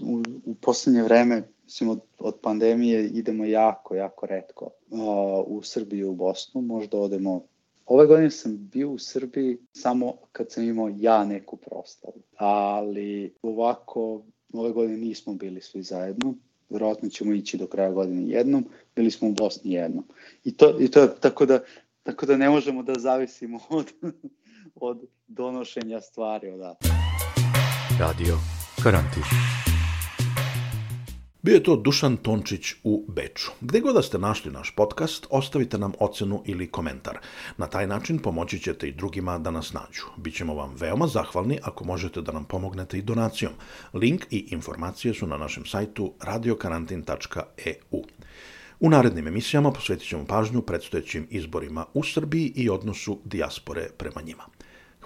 u, 0.01 0.23
u 0.45 0.55
poslednje 0.55 1.03
vreme, 1.03 1.43
mislim, 1.63 1.89
od, 1.89 1.99
od 2.19 2.35
pandemije 2.41 3.07
idemo 3.07 3.45
jako, 3.45 3.95
jako 3.95 4.25
redko 4.25 4.69
a, 4.91 5.41
u 5.47 5.61
Srbiju 5.63 6.05
i 6.05 6.09
u 6.09 6.15
Bosnu, 6.15 6.61
možda 6.61 6.97
odemo 6.97 7.41
Ove 7.87 8.05
godine 8.05 8.31
sam 8.31 8.69
bio 8.71 8.89
u 8.89 8.97
Srbiji 8.97 9.57
samo 9.71 10.13
kad 10.31 10.51
sam 10.51 10.63
imao 10.63 10.91
ja 10.97 11.25
neku 11.25 11.57
proslavu, 11.57 12.21
ali 12.35 13.33
ovako 13.41 14.21
ove 14.53 14.71
godine 14.71 14.97
nismo 14.97 15.33
bili 15.33 15.61
svi 15.61 15.83
zajedno, 15.83 16.33
verovatno 16.69 17.09
ćemo 17.09 17.33
ići 17.33 17.57
do 17.57 17.67
kraja 17.67 17.91
godine 17.91 18.29
jednom, 18.29 18.65
bili 18.95 19.11
smo 19.11 19.27
u 19.27 19.33
Bosni 19.33 19.71
jednom. 19.71 20.03
I 20.43 20.57
to, 20.57 20.77
i 20.79 20.87
to 20.87 21.01
je 21.01 21.09
tako 21.19 21.45
da, 21.45 21.59
tako 22.03 22.25
da 22.25 22.37
ne 22.37 22.49
možemo 22.49 22.83
da 22.83 22.93
zavisimo 22.99 23.59
od, 23.69 23.91
od 24.75 25.05
donošenja 25.27 26.01
stvari 26.01 26.49
odatle. 26.49 26.89
Radio 27.99 28.37
Karantin. 28.83 29.23
Bio 31.41 31.53
je 31.53 31.63
to 31.63 31.75
Dušan 31.75 32.17
Tončić 32.17 32.73
u 32.83 33.05
Beču. 33.07 33.51
Gde 33.61 33.79
god 33.79 33.95
da 33.95 34.01
ste 34.01 34.17
našli 34.17 34.51
naš 34.51 34.71
podcast, 34.75 35.27
ostavite 35.29 35.77
nam 35.77 35.93
ocenu 35.99 36.43
ili 36.45 36.67
komentar. 36.67 37.17
Na 37.57 37.67
taj 37.67 37.87
način 37.87 38.19
pomoći 38.19 38.59
ćete 38.59 38.87
i 38.87 38.91
drugima 38.91 39.37
da 39.37 39.51
nas 39.51 39.73
nađu. 39.73 40.03
Bićemo 40.17 40.53
vam 40.53 40.73
veoma 40.75 41.07
zahvalni 41.07 41.59
ako 41.63 41.85
možete 41.85 42.21
da 42.21 42.31
nam 42.31 42.45
pomognete 42.45 42.97
i 42.97 43.01
donacijom. 43.01 43.53
Link 43.93 44.25
i 44.31 44.47
informacije 44.51 45.13
su 45.13 45.27
na 45.27 45.37
našem 45.37 45.65
sajtu 45.65 46.13
radiokarantin.eu. 46.21 48.03
U 48.79 48.89
narednim 48.89 49.27
emisijama 49.27 49.71
posvetit 49.71 50.07
ćemo 50.07 50.25
pažnju 50.25 50.61
predstojećim 50.61 51.27
izborima 51.29 51.85
u 51.93 52.03
Srbiji 52.03 52.53
i 52.55 52.69
odnosu 52.69 53.19
dijaspore 53.25 53.89
prema 53.97 54.21
njima. 54.21 54.43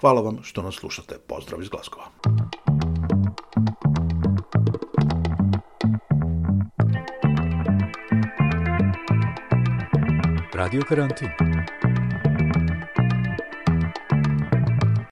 Hvala 0.00 0.20
vam 0.20 0.38
što 0.42 0.62
nas 0.62 0.74
slušate. 0.74 1.18
Pozdrav 1.26 1.62
iz 1.62 1.68
Glaskova. 1.68 2.06
Radio 10.62 10.80
Karantin 10.84 11.28